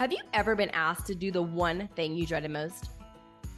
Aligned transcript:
Have 0.00 0.12
you 0.12 0.20
ever 0.32 0.56
been 0.56 0.70
asked 0.70 1.06
to 1.08 1.14
do 1.14 1.30
the 1.30 1.42
one 1.42 1.86
thing 1.94 2.14
you 2.14 2.26
dreaded 2.26 2.50
most? 2.50 2.88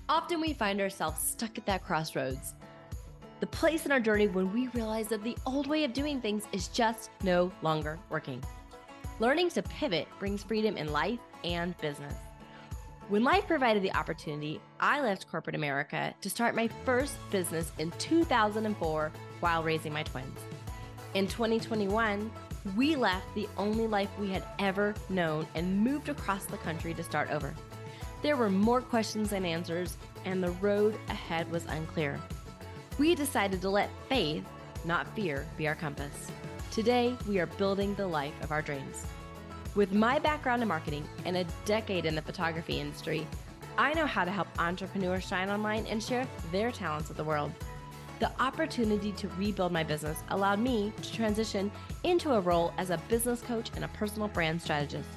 Often 0.09 0.41
we 0.41 0.53
find 0.55 0.81
ourselves 0.81 1.25
stuck 1.25 1.57
at 1.57 1.65
that 1.67 1.85
crossroads, 1.85 2.55
the 3.39 3.47
place 3.47 3.87
in 3.87 3.93
our 3.93 4.01
journey 4.01 4.27
when 4.27 4.53
we 4.53 4.67
realize 4.75 5.07
that 5.11 5.23
the 5.23 5.37
old 5.47 5.69
way 5.69 5.85
of 5.85 5.93
doing 5.93 6.21
things 6.21 6.43
is 6.51 6.67
just 6.67 7.11
no 7.23 7.53
longer 7.63 7.97
working. 8.11 8.43
Learning 9.21 9.51
to 9.51 9.63
pivot 9.63 10.09
brings 10.19 10.43
freedom 10.43 10.77
in 10.77 10.91
life 10.91 11.21
and 11.45 11.79
business. 11.79 12.15
When 13.09 13.23
life 13.23 13.47
provided 13.47 13.85
the 13.85 13.95
opportunity, 13.95 14.61
I 14.81 15.01
left 15.01 15.29
corporate 15.31 15.55
America 15.55 16.13
to 16.23 16.29
start 16.29 16.57
my 16.57 16.67
first 16.85 17.15
business 17.31 17.71
in 17.79 17.93
2004 18.01 19.13
while 19.39 19.63
raising 19.63 19.93
my 19.93 20.03
twins. 20.03 20.41
In 21.15 21.29
2021, 21.29 22.33
we 22.77 22.97
left 22.97 23.35
the 23.35 23.49
only 23.57 23.87
life 23.87 24.09
we 24.19 24.31
had 24.31 24.45
ever 24.59 24.95
known 25.09 25.47
and 25.55 25.83
moved 25.83 26.09
across 26.09 26.45
the 26.45 26.57
country 26.59 26.95
to 26.95 27.03
start 27.03 27.31
over. 27.31 27.55
There 28.23 28.37
were 28.37 28.51
more 28.51 28.81
questions 28.81 29.31
than 29.31 29.45
answers, 29.45 29.97
and 30.25 30.43
the 30.43 30.53
road 30.53 30.97
ahead 31.09 31.51
was 31.51 31.65
unclear. 31.67 32.21
We 32.99 33.15
decided 33.15 33.61
to 33.63 33.71
let 33.71 33.91
faith, 34.09 34.45
not 34.85 35.13
fear, 35.17 35.47
be 35.57 35.67
our 35.67 35.75
compass. 35.75 36.31
Today, 36.71 37.17
we 37.29 37.41
are 37.41 37.47
building 37.47 37.95
the 37.95 38.07
life 38.07 38.35
of 38.43 38.53
our 38.53 38.63
dreams. 38.63 39.05
With 39.75 39.93
my 39.93 40.19
background 40.19 40.63
in 40.63 40.69
marketing 40.69 41.09
and 41.25 41.37
a 41.37 41.47
decade 41.65 42.05
in 42.05 42.15
the 42.15 42.23
photography 42.23 42.79
industry, 42.79 43.27
I 43.77 43.95
know 43.95 44.07
how 44.07 44.25
to 44.25 44.31
help 44.31 44.49
entrepreneurs 44.59 45.27
shine 45.27 45.51
online 45.51 45.87
and 45.87 46.03
share 46.03 46.29
their 46.53 46.71
talents 46.71 47.09
with 47.09 47.17
the 47.17 47.25
world. 47.25 47.51
The 48.23 48.31
opportunity 48.41 49.11
to 49.11 49.27
rebuild 49.31 49.73
my 49.73 49.83
business 49.83 50.23
allowed 50.29 50.61
me 50.61 50.93
to 51.03 51.13
transition 51.13 51.73
into 52.05 52.35
a 52.35 52.41
role 52.41 52.73
as 52.79 52.91
a 52.91 52.99
business 53.09 53.43
coach 53.43 53.73
and 53.75 53.85
a 53.85 53.89
personal 53.89 54.29
brand 54.29 54.63
strategist. 54.63 55.09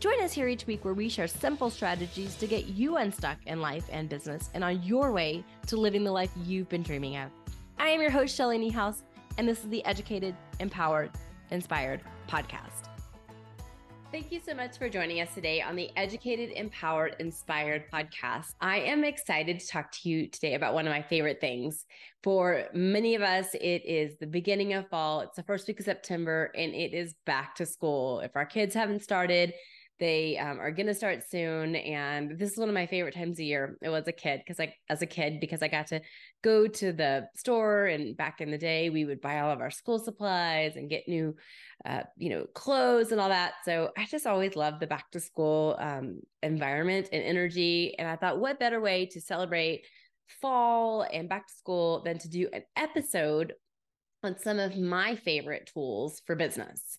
Join 0.00 0.22
us 0.22 0.32
here 0.32 0.48
each 0.48 0.66
week 0.66 0.82
where 0.82 0.94
we 0.94 1.10
share 1.10 1.28
simple 1.28 1.68
strategies 1.68 2.34
to 2.36 2.46
get 2.46 2.68
you 2.68 2.96
unstuck 2.96 3.36
in 3.44 3.60
life 3.60 3.84
and 3.92 4.08
business 4.08 4.48
and 4.54 4.64
on 4.64 4.82
your 4.82 5.12
way 5.12 5.44
to 5.66 5.76
living 5.76 6.04
the 6.04 6.10
life 6.10 6.30
you've 6.46 6.70
been 6.70 6.82
dreaming 6.82 7.18
of. 7.18 7.30
I 7.78 7.88
am 7.88 8.00
your 8.00 8.10
host, 8.10 8.34
Shelly 8.34 8.58
Niehaus, 8.58 9.02
and 9.36 9.46
this 9.46 9.62
is 9.62 9.68
the 9.68 9.84
Educated, 9.84 10.34
Empowered, 10.58 11.10
Inspired 11.50 12.00
podcast. 12.30 12.95
Thank 14.12 14.30
you 14.30 14.40
so 14.40 14.54
much 14.54 14.78
for 14.78 14.88
joining 14.88 15.20
us 15.20 15.34
today 15.34 15.60
on 15.60 15.74
the 15.74 15.90
Educated, 15.96 16.50
Empowered, 16.52 17.16
Inspired 17.18 17.90
podcast. 17.92 18.54
I 18.60 18.78
am 18.78 19.02
excited 19.02 19.58
to 19.58 19.66
talk 19.66 19.90
to 19.92 20.08
you 20.08 20.28
today 20.28 20.54
about 20.54 20.74
one 20.74 20.86
of 20.86 20.92
my 20.92 21.02
favorite 21.02 21.40
things. 21.40 21.84
For 22.22 22.66
many 22.72 23.16
of 23.16 23.22
us, 23.22 23.48
it 23.54 23.84
is 23.84 24.16
the 24.18 24.26
beginning 24.28 24.74
of 24.74 24.88
fall, 24.88 25.20
it's 25.20 25.36
the 25.36 25.42
first 25.42 25.66
week 25.66 25.80
of 25.80 25.86
September, 25.86 26.52
and 26.56 26.72
it 26.72 26.94
is 26.94 27.14
back 27.26 27.56
to 27.56 27.66
school. 27.66 28.20
If 28.20 28.36
our 28.36 28.46
kids 28.46 28.76
haven't 28.76 29.02
started, 29.02 29.52
they 29.98 30.36
um, 30.38 30.60
are 30.60 30.70
going 30.70 30.86
to 30.86 30.94
start 30.94 31.28
soon. 31.28 31.76
And 31.76 32.38
this 32.38 32.52
is 32.52 32.58
one 32.58 32.68
of 32.68 32.74
my 32.74 32.86
favorite 32.86 33.14
times 33.14 33.38
of 33.38 33.44
year. 33.44 33.78
It 33.82 33.88
was 33.88 34.06
a 34.06 34.12
kid 34.12 34.40
because 34.44 34.60
I, 34.60 34.74
as 34.88 35.02
a 35.02 35.06
kid, 35.06 35.40
because 35.40 35.62
I 35.62 35.68
got 35.68 35.86
to 35.88 36.00
go 36.42 36.66
to 36.66 36.92
the 36.92 37.28
store 37.34 37.86
and 37.86 38.16
back 38.16 38.40
in 38.40 38.50
the 38.50 38.58
day, 38.58 38.90
we 38.90 39.04
would 39.04 39.20
buy 39.20 39.40
all 39.40 39.50
of 39.50 39.60
our 39.60 39.70
school 39.70 39.98
supplies 39.98 40.76
and 40.76 40.90
get 40.90 41.08
new, 41.08 41.34
uh, 41.84 42.02
you 42.16 42.30
know, 42.30 42.46
clothes 42.54 43.12
and 43.12 43.20
all 43.20 43.30
that. 43.30 43.54
So 43.64 43.90
I 43.96 44.06
just 44.06 44.26
always 44.26 44.56
loved 44.56 44.80
the 44.80 44.86
back 44.86 45.10
to 45.12 45.20
school 45.20 45.76
um, 45.78 46.20
environment 46.42 47.08
and 47.12 47.22
energy. 47.22 47.98
And 47.98 48.08
I 48.08 48.16
thought, 48.16 48.38
what 48.38 48.60
better 48.60 48.80
way 48.80 49.06
to 49.06 49.20
celebrate 49.20 49.86
fall 50.40 51.06
and 51.12 51.28
back 51.28 51.46
to 51.46 51.54
school 51.54 52.02
than 52.02 52.18
to 52.18 52.28
do 52.28 52.48
an 52.52 52.62
episode 52.76 53.54
on 54.22 54.38
some 54.38 54.58
of 54.58 54.76
my 54.76 55.14
favorite 55.14 55.70
tools 55.72 56.20
for 56.26 56.34
business. 56.34 56.98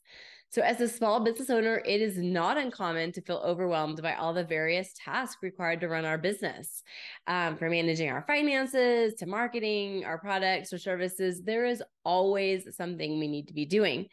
So, 0.49 0.61
as 0.61 0.79
a 0.79 0.87
small 0.87 1.19
business 1.19 1.49
owner, 1.49 1.81
it 1.85 2.01
is 2.01 2.17
not 2.17 2.57
uncommon 2.57 3.11
to 3.11 3.21
feel 3.21 3.41
overwhelmed 3.45 4.01
by 4.01 4.15
all 4.15 4.33
the 4.33 4.45
various 4.45 4.93
tasks 4.95 5.43
required 5.43 5.81
to 5.81 5.89
run 5.89 6.05
our 6.05 6.17
business. 6.17 6.83
Um, 7.27 7.57
from 7.57 7.71
managing 7.71 8.09
our 8.09 8.23
finances 8.25 9.15
to 9.15 9.25
marketing 9.25 10.05
our 10.05 10.17
products 10.17 10.71
or 10.71 10.77
services, 10.77 11.41
there 11.43 11.65
is 11.65 11.83
always 12.05 12.75
something 12.77 13.19
we 13.19 13.27
need 13.27 13.49
to 13.49 13.53
be 13.53 13.65
doing. 13.65 14.07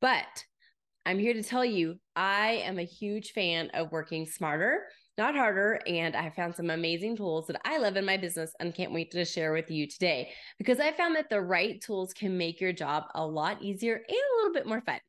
But 0.00 0.44
I'm 1.04 1.18
here 1.18 1.34
to 1.34 1.42
tell 1.42 1.64
you, 1.64 1.98
I 2.14 2.62
am 2.64 2.78
a 2.78 2.84
huge 2.84 3.32
fan 3.32 3.70
of 3.74 3.90
working 3.90 4.26
smarter, 4.26 4.84
not 5.18 5.34
harder. 5.34 5.80
And 5.88 6.14
I 6.14 6.30
found 6.30 6.54
some 6.54 6.70
amazing 6.70 7.16
tools 7.16 7.48
that 7.48 7.60
I 7.64 7.78
love 7.78 7.96
in 7.96 8.04
my 8.04 8.16
business 8.16 8.52
and 8.60 8.74
can't 8.74 8.92
wait 8.92 9.10
to 9.10 9.24
share 9.24 9.52
with 9.52 9.70
you 9.72 9.88
today 9.88 10.30
because 10.56 10.78
I 10.78 10.92
found 10.92 11.16
that 11.16 11.30
the 11.30 11.40
right 11.40 11.80
tools 11.80 12.12
can 12.12 12.38
make 12.38 12.60
your 12.60 12.72
job 12.72 13.04
a 13.16 13.26
lot 13.26 13.60
easier 13.60 13.94
and 13.94 14.04
a 14.06 14.36
little 14.36 14.52
bit 14.52 14.66
more 14.66 14.82
fun. 14.82 15.00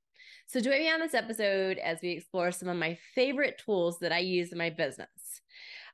So, 0.51 0.59
join 0.59 0.79
me 0.79 0.91
on 0.91 0.99
this 0.99 1.13
episode 1.13 1.77
as 1.77 1.99
we 2.03 2.09
explore 2.09 2.51
some 2.51 2.67
of 2.67 2.75
my 2.75 2.97
favorite 3.15 3.61
tools 3.63 3.99
that 3.99 4.11
I 4.11 4.17
use 4.19 4.51
in 4.51 4.57
my 4.57 4.69
business. 4.69 5.07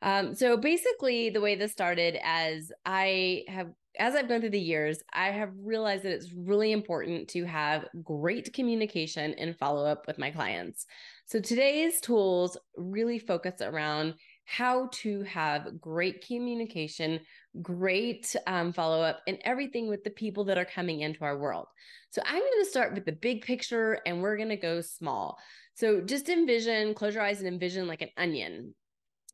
Um, 0.02 0.34
so, 0.34 0.58
basically, 0.58 1.30
the 1.30 1.42
way 1.42 1.54
this 1.54 1.72
started, 1.72 2.18
as 2.24 2.72
I 2.84 3.44
have, 3.50 3.68
as 4.00 4.16
I've 4.16 4.28
gone 4.28 4.40
through 4.40 4.50
the 4.50 4.60
years, 4.60 5.04
I 5.14 5.28
have 5.28 5.52
realized 5.62 6.06
that 6.06 6.12
it's 6.12 6.34
really 6.34 6.72
important 6.72 7.28
to 7.30 7.46
have 7.46 7.86
great 8.04 8.52
communication 8.52 9.36
and 9.36 9.56
follow 9.56 9.86
up 9.86 10.08
with 10.08 10.18
my 10.18 10.32
clients. 10.32 10.88
So, 11.28 11.40
today's 11.40 12.02
tools 12.02 12.58
really 12.76 13.20
focus 13.20 13.62
around 13.62 14.16
how 14.48 14.88
to 14.94 15.24
have 15.24 15.80
great 15.80 16.26
communication, 16.26 17.20
great 17.62 18.34
um, 18.48 18.72
follow 18.72 19.02
up, 19.02 19.20
and 19.28 19.38
everything 19.44 19.90
with 19.90 20.06
the 20.06 20.10
people 20.10 20.46
that 20.46 20.58
are 20.58 20.66
coming 20.66 21.02
into 21.02 21.26
our 21.26 21.38
world. 21.38 21.68
So 22.12 22.22
I'm 22.26 22.40
going 22.40 22.64
to 22.64 22.70
start 22.70 22.94
with 22.94 23.06
the 23.06 23.12
big 23.12 23.42
picture 23.42 24.00
and 24.06 24.22
we're 24.22 24.38
going 24.38 24.50
to 24.50 24.56
go 24.56 24.80
small. 24.80 25.38
So 25.76 26.00
just 26.00 26.30
envision, 26.30 26.94
close 26.94 27.14
your 27.14 27.24
eyes 27.24 27.40
and 27.40 27.48
envision 27.48 27.88
like 27.88 28.02
an 28.02 28.10
onion. 28.16 28.74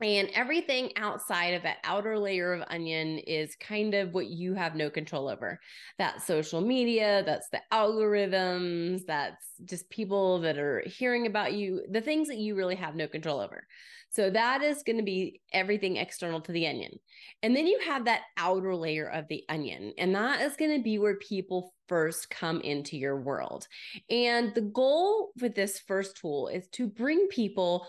And 0.02 0.30
everything 0.34 0.90
outside 0.98 1.54
of 1.54 1.62
that 1.62 1.78
outer 1.84 2.18
layer 2.18 2.52
of 2.52 2.64
onion 2.68 3.20
is 3.20 3.56
kind 3.56 3.94
of 3.94 4.16
what 4.16 4.26
you 4.26 4.56
have 4.56 4.76
no 4.76 4.90
control 4.90 5.30
over. 5.30 5.60
That's 6.00 6.26
social 6.26 6.60
media, 6.60 7.22
that's 7.24 7.50
the 7.50 7.62
algorithms, 7.72 9.06
that's 9.06 9.46
just 9.64 9.92
people 9.92 10.42
that 10.42 10.58
are 10.58 10.82
hearing 10.88 11.28
about 11.28 11.54
you, 11.54 11.86
the 11.92 12.02
things 12.02 12.28
that 12.30 12.38
you 12.38 12.56
really 12.56 12.76
have 12.76 12.96
no 12.96 13.08
control 13.08 13.40
over. 13.40 13.68
So 14.14 14.30
that 14.30 14.62
is 14.62 14.84
going 14.84 14.98
to 14.98 15.04
be 15.04 15.42
everything 15.54 15.98
external 15.98 16.40
to 16.42 16.52
the 16.52 16.68
onion. 16.68 17.00
And 17.42 17.56
then 17.56 17.66
you 17.66 17.80
have 17.84 18.06
that 18.06 18.22
outer 18.38 18.76
layer 18.76 19.10
of 19.10 19.28
the 19.28 19.44
onion, 19.50 19.92
and 19.98 20.14
that 20.14 20.42
is 20.42 20.56
going 20.56 20.78
to 20.78 20.84
be 20.84 21.00
where 21.00 21.18
people 21.18 21.74
first 21.88 22.30
come 22.30 22.62
into 22.62 22.96
your 22.96 23.20
world. 23.20 23.68
And 24.12 24.54
the 24.54 24.62
goal 24.62 25.32
with 25.42 25.56
this 25.56 25.80
first 25.80 26.18
tool 26.18 26.48
is 26.48 26.68
to 26.74 26.86
bring 26.86 27.28
people 27.30 27.88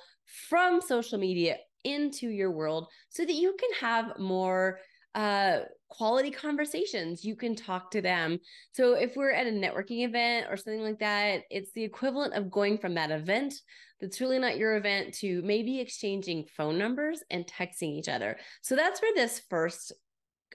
from 0.49 0.81
social 0.81 1.19
media 1.19 1.59
into 1.85 2.29
your 2.29 2.51
world 2.51 2.89
so 3.11 3.27
that 3.27 3.35
you 3.35 3.55
can 3.61 3.71
have 3.79 4.19
more 4.19 4.79
uh 5.15 5.61
quality 5.89 6.31
conversations 6.31 7.25
you 7.25 7.37
can 7.37 7.55
talk 7.55 7.91
to 7.93 8.03
them. 8.03 8.39
So 8.73 8.95
if 8.95 9.15
we're 9.15 9.31
at 9.31 9.47
a 9.47 9.51
networking 9.51 10.05
event 10.05 10.47
or 10.51 10.57
something 10.57 10.83
like 10.83 10.99
that 10.99 11.43
it's 11.51 11.73
the 11.73 11.85
equivalent 11.85 12.35
of 12.35 12.51
going 12.51 12.79
from 12.79 12.95
that 12.95 13.13
event 13.13 13.55
that's 14.01 14.21
really 14.21 14.39
not 14.39 14.59
your 14.59 14.77
event 14.77 15.15
to 15.15 15.41
maybe 15.43 15.81
exchanging 15.81 16.47
phone 16.57 16.79
numbers 16.79 17.23
and 17.31 17.47
texting 17.47 17.97
each 17.97 18.09
other. 18.09 18.37
So 18.61 18.77
that's 18.77 19.01
where 19.01 19.15
this 19.15 19.41
first 19.49 19.93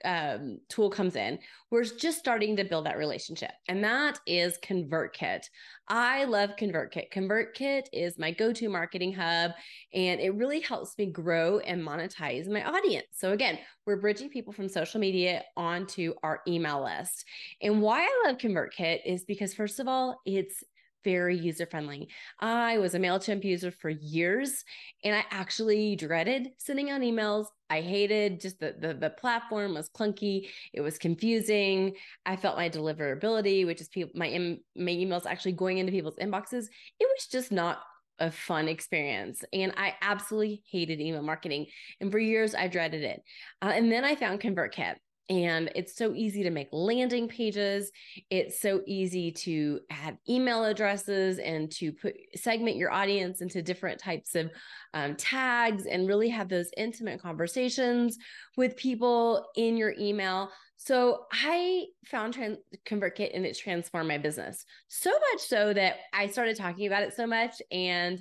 um, 0.04 0.58
tool 0.68 0.90
comes 0.90 1.16
in, 1.16 1.38
we're 1.70 1.84
just 1.84 2.18
starting 2.18 2.56
to 2.56 2.64
build 2.64 2.86
that 2.86 2.98
relationship. 2.98 3.52
And 3.68 3.82
that 3.84 4.18
is 4.26 4.58
ConvertKit. 4.64 5.42
I 5.88 6.24
love 6.24 6.50
ConvertKit. 6.58 7.12
ConvertKit 7.12 7.84
is 7.92 8.18
my 8.18 8.30
go 8.30 8.52
to 8.52 8.68
marketing 8.68 9.12
hub, 9.12 9.52
and 9.92 10.20
it 10.20 10.34
really 10.34 10.60
helps 10.60 10.96
me 10.98 11.06
grow 11.06 11.58
and 11.60 11.82
monetize 11.82 12.48
my 12.48 12.64
audience. 12.64 13.06
So, 13.12 13.32
again, 13.32 13.58
we're 13.86 14.00
bridging 14.00 14.30
people 14.30 14.52
from 14.52 14.68
social 14.68 15.00
media 15.00 15.42
onto 15.56 16.14
our 16.22 16.40
email 16.46 16.84
list. 16.84 17.24
And 17.62 17.82
why 17.82 18.02
I 18.02 18.22
love 18.26 18.38
ConvertKit 18.38 19.00
is 19.04 19.24
because, 19.24 19.54
first 19.54 19.80
of 19.80 19.88
all, 19.88 20.20
it's 20.24 20.62
very 21.04 21.36
user 21.36 21.66
friendly. 21.66 22.08
I 22.38 22.78
was 22.78 22.94
a 22.94 22.98
MailChimp 22.98 23.44
user 23.44 23.70
for 23.70 23.88
years 23.90 24.64
and 25.04 25.14
I 25.14 25.24
actually 25.30 25.96
dreaded 25.96 26.48
sending 26.58 26.90
out 26.90 27.00
emails. 27.00 27.46
I 27.68 27.80
hated 27.80 28.40
just 28.40 28.58
the, 28.58 28.74
the, 28.78 28.94
the 28.94 29.10
platform 29.10 29.74
was 29.74 29.88
clunky. 29.90 30.48
It 30.72 30.80
was 30.80 30.98
confusing. 30.98 31.94
I 32.26 32.36
felt 32.36 32.56
my 32.56 32.68
deliverability, 32.68 33.64
which 33.64 33.80
is 33.80 33.88
people, 33.88 34.12
my, 34.14 34.58
my 34.76 34.90
emails 34.90 35.26
actually 35.26 35.52
going 35.52 35.78
into 35.78 35.92
people's 35.92 36.16
inboxes. 36.16 36.66
It 36.98 37.08
was 37.16 37.26
just 37.30 37.52
not 37.52 37.80
a 38.18 38.30
fun 38.30 38.68
experience. 38.68 39.42
And 39.52 39.72
I 39.76 39.94
absolutely 40.02 40.62
hated 40.70 41.00
email 41.00 41.22
marketing. 41.22 41.66
And 42.00 42.12
for 42.12 42.18
years, 42.18 42.54
I 42.54 42.68
dreaded 42.68 43.02
it. 43.02 43.22
Uh, 43.62 43.72
and 43.74 43.90
then 43.90 44.04
I 44.04 44.14
found 44.14 44.40
ConvertKit 44.40 44.96
and 45.30 45.70
it's 45.76 45.96
so 45.96 46.12
easy 46.12 46.42
to 46.42 46.50
make 46.50 46.68
landing 46.72 47.28
pages 47.28 47.90
it's 48.28 48.60
so 48.60 48.82
easy 48.86 49.30
to 49.30 49.80
add 49.88 50.18
email 50.28 50.64
addresses 50.64 51.38
and 51.38 51.70
to 51.70 51.92
put 51.92 52.16
segment 52.34 52.76
your 52.76 52.92
audience 52.92 53.40
into 53.40 53.62
different 53.62 53.98
types 53.98 54.34
of 54.34 54.50
um, 54.92 55.14
tags 55.14 55.86
and 55.86 56.08
really 56.08 56.28
have 56.28 56.48
those 56.48 56.70
intimate 56.76 57.22
conversations 57.22 58.18
with 58.56 58.76
people 58.76 59.46
in 59.56 59.76
your 59.76 59.94
email 59.98 60.50
so 60.76 61.26
i 61.32 61.84
found 62.06 62.34
Trans- 62.34 62.58
convertkit 62.84 63.30
and 63.32 63.46
it 63.46 63.56
transformed 63.56 64.08
my 64.08 64.18
business 64.18 64.66
so 64.88 65.10
much 65.10 65.40
so 65.40 65.72
that 65.72 65.96
i 66.12 66.26
started 66.26 66.56
talking 66.56 66.88
about 66.88 67.04
it 67.04 67.14
so 67.14 67.26
much 67.26 67.62
and 67.70 68.20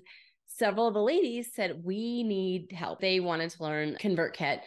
several 0.59 0.87
of 0.87 0.93
the 0.93 1.01
ladies 1.01 1.49
said, 1.53 1.81
We 1.83 2.23
need 2.23 2.71
help. 2.71 2.99
They 2.99 3.19
wanted 3.19 3.49
to 3.51 3.63
learn 3.63 3.95
ConvertKit. 3.95 4.59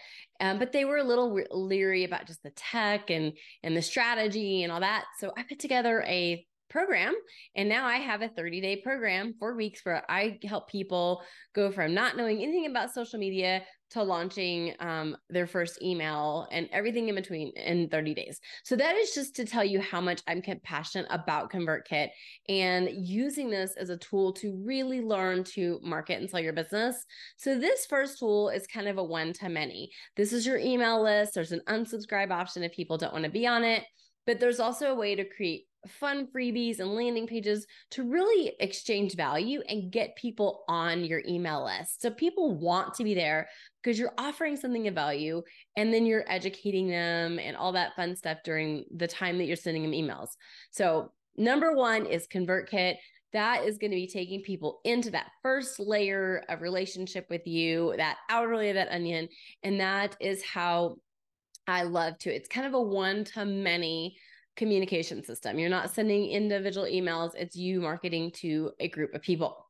Um, 0.42 0.58
but 0.58 0.72
they 0.72 0.84
were 0.84 0.96
a 0.96 1.04
little 1.04 1.32
leery 1.52 2.02
about 2.02 2.26
just 2.26 2.42
the 2.42 2.50
tech 2.50 3.10
and 3.10 3.32
and 3.62 3.76
the 3.76 3.80
strategy 3.80 4.64
and 4.64 4.72
all 4.72 4.80
that. 4.80 5.04
So 5.18 5.32
I 5.36 5.44
put 5.44 5.60
together 5.60 6.02
a 6.06 6.44
program. 6.72 7.14
And 7.54 7.68
now 7.68 7.86
I 7.86 7.98
have 7.98 8.22
a 8.22 8.28
30 8.28 8.60
day 8.60 8.76
program, 8.76 9.34
four 9.38 9.54
weeks, 9.54 9.84
where 9.84 10.02
I 10.10 10.38
help 10.44 10.68
people 10.68 11.22
go 11.54 11.70
from 11.70 11.94
not 11.94 12.16
knowing 12.16 12.42
anything 12.42 12.66
about 12.66 12.92
social 12.92 13.18
media 13.18 13.62
to 13.92 14.02
launching 14.02 14.72
um, 14.80 15.14
their 15.28 15.46
first 15.46 15.82
email 15.82 16.48
and 16.50 16.66
everything 16.72 17.08
in 17.08 17.14
between 17.14 17.52
in 17.56 17.90
30 17.90 18.14
days. 18.14 18.40
So 18.64 18.74
that 18.76 18.96
is 18.96 19.12
just 19.12 19.36
to 19.36 19.44
tell 19.44 19.64
you 19.64 19.82
how 19.82 20.00
much 20.00 20.22
I'm 20.26 20.42
passionate 20.62 21.06
about 21.10 21.52
ConvertKit 21.52 22.08
and 22.48 22.88
using 22.90 23.50
this 23.50 23.74
as 23.76 23.90
a 23.90 23.98
tool 23.98 24.32
to 24.34 24.58
really 24.64 25.02
learn 25.02 25.44
to 25.44 25.78
market 25.82 26.20
and 26.20 26.30
sell 26.30 26.40
your 26.40 26.54
business. 26.54 27.04
So 27.36 27.58
this 27.58 27.84
first 27.84 28.18
tool 28.18 28.48
is 28.48 28.66
kind 28.66 28.88
of 28.88 28.96
a 28.96 29.04
one 29.04 29.34
to 29.34 29.50
many. 29.50 29.90
This 30.16 30.32
is 30.32 30.46
your 30.46 30.58
email 30.58 31.02
list. 31.02 31.34
There's 31.34 31.52
an 31.52 31.62
unsubscribe 31.68 32.30
option 32.30 32.62
if 32.62 32.72
people 32.72 32.96
don't 32.96 33.12
want 33.12 33.24
to 33.24 33.30
be 33.30 33.46
on 33.46 33.62
it. 33.62 33.84
But 34.24 34.40
there's 34.40 34.60
also 34.60 34.86
a 34.86 34.94
way 34.94 35.16
to 35.16 35.24
create 35.24 35.66
fun 35.88 36.26
freebies 36.26 36.78
and 36.78 36.94
landing 36.94 37.26
pages 37.26 37.66
to 37.90 38.04
really 38.04 38.52
exchange 38.60 39.14
value 39.16 39.60
and 39.68 39.90
get 39.90 40.16
people 40.16 40.64
on 40.68 41.04
your 41.04 41.22
email 41.28 41.64
list. 41.64 42.00
So 42.02 42.10
people 42.10 42.54
want 42.54 42.94
to 42.94 43.04
be 43.04 43.14
there 43.14 43.48
because 43.82 43.98
you're 43.98 44.14
offering 44.18 44.56
something 44.56 44.86
of 44.88 44.94
value 44.94 45.42
and 45.76 45.92
then 45.92 46.06
you're 46.06 46.24
educating 46.28 46.88
them 46.88 47.38
and 47.38 47.56
all 47.56 47.72
that 47.72 47.96
fun 47.96 48.14
stuff 48.14 48.38
during 48.44 48.84
the 48.96 49.08
time 49.08 49.38
that 49.38 49.46
you're 49.46 49.56
sending 49.56 49.82
them 49.82 49.92
emails. 49.92 50.28
So, 50.70 51.12
number 51.36 51.74
one 51.74 52.06
is 52.06 52.26
ConvertKit. 52.28 52.96
That 53.32 53.64
is 53.64 53.78
going 53.78 53.90
to 53.90 53.96
be 53.96 54.06
taking 54.06 54.42
people 54.42 54.80
into 54.84 55.10
that 55.12 55.30
first 55.42 55.80
layer 55.80 56.44
of 56.50 56.60
relationship 56.60 57.26
with 57.30 57.46
you, 57.46 57.94
that 57.96 58.18
outer 58.28 58.54
layer 58.54 58.70
of 58.70 58.74
that 58.74 58.92
onion. 58.92 59.28
And 59.62 59.80
that 59.80 60.16
is 60.20 60.44
how 60.44 60.98
I 61.66 61.84
love 61.84 62.18
to. 62.18 62.34
It's 62.34 62.48
kind 62.48 62.66
of 62.66 62.74
a 62.74 62.82
one 62.82 63.24
to 63.24 63.46
many 63.46 64.16
communication 64.56 65.24
system. 65.24 65.58
You're 65.58 65.70
not 65.70 65.94
sending 65.94 66.30
individual 66.30 66.86
emails, 66.86 67.32
it's 67.34 67.56
you 67.56 67.80
marketing 67.80 68.30
to 68.36 68.72
a 68.80 68.88
group 68.88 69.14
of 69.14 69.22
people. 69.22 69.66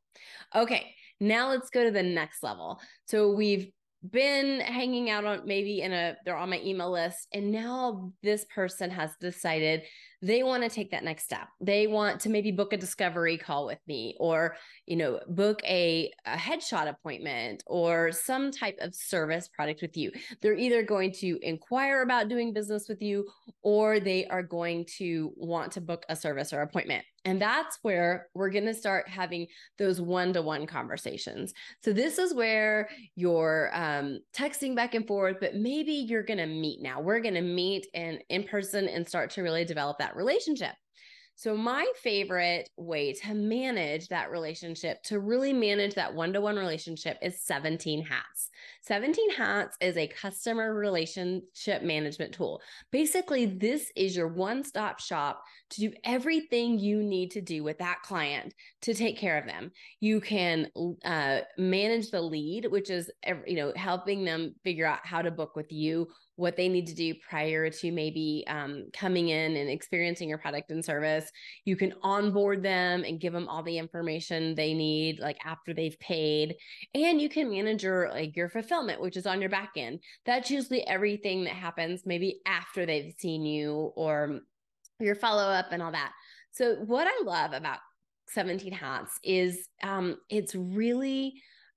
Okay, 0.55 0.93
now 1.19 1.49
let's 1.49 1.69
go 1.69 1.83
to 1.83 1.91
the 1.91 2.03
next 2.03 2.43
level. 2.43 2.79
So 3.05 3.31
we've 3.31 3.71
been 4.11 4.59
hanging 4.59 5.09
out 5.09 5.23
on 5.23 5.41
maybe 5.45 5.81
in 5.81 5.93
a 5.93 6.15
they're 6.25 6.35
on 6.35 6.49
my 6.49 6.59
email 6.61 6.91
list 6.91 7.25
and 7.33 7.51
now 7.51 8.11
this 8.21 8.45
person 8.53 8.89
has 8.89 9.11
decided 9.21 9.81
they 10.23 10.41
want 10.41 10.63
to 10.63 10.69
take 10.69 10.91
that 10.91 11.03
next 11.03 11.25
step. 11.25 11.49
They 11.59 11.85
want 11.85 12.21
to 12.21 12.29
maybe 12.29 12.51
book 12.51 12.71
a 12.71 12.77
discovery 12.77 13.37
call 13.37 13.65
with 13.65 13.79
me 13.87 14.15
or, 14.21 14.55
you 14.85 14.95
know, 14.95 15.19
book 15.27 15.61
a, 15.65 16.13
a 16.25 16.37
headshot 16.37 16.87
appointment 16.87 17.61
or 17.67 18.13
some 18.13 18.49
type 18.49 18.77
of 18.79 18.95
service 18.95 19.49
product 19.49 19.81
with 19.81 19.97
you. 19.97 20.11
They're 20.41 20.55
either 20.55 20.81
going 20.81 21.11
to 21.19 21.37
inquire 21.41 22.03
about 22.03 22.29
doing 22.29 22.53
business 22.53 22.87
with 22.87 23.01
you 23.01 23.27
or 23.63 23.99
they 23.99 24.25
are 24.27 24.43
going 24.43 24.85
to 24.97 25.33
want 25.35 25.73
to 25.73 25.81
book 25.81 26.05
a 26.07 26.15
service 26.15 26.53
or 26.53 26.61
appointment. 26.61 27.03
And 27.25 27.41
that's 27.41 27.79
where 27.83 28.27
we're 28.33 28.49
going 28.49 28.65
to 28.65 28.73
start 28.73 29.07
having 29.07 29.47
those 29.77 30.01
one 30.01 30.33
to 30.33 30.41
one 30.41 30.67
conversations. 30.67 31.53
So, 31.81 31.93
this 31.93 32.17
is 32.17 32.33
where 32.33 32.89
you're 33.15 33.71
um, 33.73 34.19
texting 34.35 34.75
back 34.75 34.93
and 34.93 35.07
forth, 35.07 35.37
but 35.39 35.55
maybe 35.55 35.93
you're 35.93 36.23
going 36.23 36.39
to 36.39 36.45
meet 36.45 36.81
now. 36.81 36.99
We're 36.99 37.21
going 37.21 37.35
to 37.35 37.41
meet 37.41 37.87
in, 37.93 38.19
in 38.29 38.43
person 38.43 38.89
and 38.89 39.07
start 39.07 39.29
to 39.31 39.41
really 39.41 39.63
develop 39.63 39.99
that 39.99 40.12
relationship. 40.15 40.73
So, 41.35 41.57
my 41.57 41.85
favorite 41.95 42.69
way 42.77 43.13
to 43.13 43.33
manage 43.33 44.07
that 44.09 44.29
relationship, 44.29 45.01
to 45.03 45.19
really 45.19 45.51
manage 45.51 45.95
that 45.95 46.13
one 46.13 46.31
to 46.33 46.41
one 46.41 46.57
relationship, 46.57 47.17
is 47.23 47.41
17 47.41 48.05
Hats. 48.05 48.49
17 48.81 49.31
Hats 49.31 49.75
is 49.81 49.97
a 49.97 50.07
customer 50.07 50.73
relationship 50.75 51.81
management 51.81 52.33
tool. 52.33 52.61
Basically, 52.91 53.47
this 53.47 53.91
is 53.95 54.15
your 54.15 54.27
one 54.27 54.63
stop 54.63 54.99
shop 54.99 55.43
to 55.71 55.81
do 55.81 55.93
everything 56.03 56.77
you 56.77 57.01
need 57.01 57.31
to 57.31 57.41
do 57.41 57.63
with 57.63 57.79
that 57.79 58.03
client 58.03 58.53
to 58.83 58.93
take 58.93 59.17
care 59.17 59.39
of 59.39 59.47
them. 59.47 59.71
You 60.01 60.21
can 60.21 60.69
uh, 61.03 61.39
manage 61.57 62.11
the 62.11 62.21
lead, 62.21 62.67
which 62.69 62.91
is 62.91 63.09
you 63.47 63.55
know 63.55 63.73
helping 63.75 64.23
them 64.23 64.53
figure 64.63 64.85
out 64.85 64.99
how 65.03 65.23
to 65.23 65.31
book 65.31 65.55
with 65.55 65.71
you 65.71 66.09
what 66.35 66.57
they 66.57 66.67
need 66.67 66.87
to 66.87 66.95
do 66.95 67.13
prior 67.29 67.69
to 67.69 67.91
maybe 67.91 68.43
um, 68.47 68.85
coming 68.93 69.29
in 69.29 69.55
and 69.55 69.69
experiencing 69.69 70.27
your 70.27 70.37
product 70.37 70.71
and 70.71 70.83
service. 70.83 71.29
You 71.65 71.75
can 71.75 71.93
onboard 72.01 72.63
them 72.63 73.03
and 73.03 73.19
give 73.19 73.33
them 73.33 73.47
all 73.47 73.63
the 73.63 73.77
information 73.77 74.55
they 74.55 74.73
need, 74.73 75.19
like 75.19 75.37
after 75.45 75.73
they've 75.73 75.99
paid, 75.99 76.55
and 76.95 77.21
you 77.21 77.29
can 77.29 77.49
manage 77.49 77.83
your 77.83 78.09
like 78.09 78.35
your 78.35 78.49
fulfillment, 78.49 79.01
which 79.01 79.17
is 79.17 79.25
on 79.25 79.41
your 79.41 79.49
back 79.49 79.73
end. 79.77 79.99
That's 80.25 80.49
usually 80.49 80.85
everything 80.87 81.43
that 81.43 81.53
happens 81.53 82.03
maybe 82.05 82.39
after 82.45 82.85
they've 82.85 83.13
seen 83.19 83.45
you 83.45 83.91
or 83.95 84.39
your 84.99 85.15
follow 85.15 85.43
up 85.43 85.67
and 85.71 85.81
all 85.81 85.91
that. 85.91 86.13
So 86.51 86.75
what 86.85 87.07
I 87.07 87.23
love 87.23 87.53
about 87.53 87.79
17 88.29 88.71
hats 88.71 89.19
is 89.23 89.67
um, 89.83 90.17
it's 90.29 90.55
really 90.55 91.33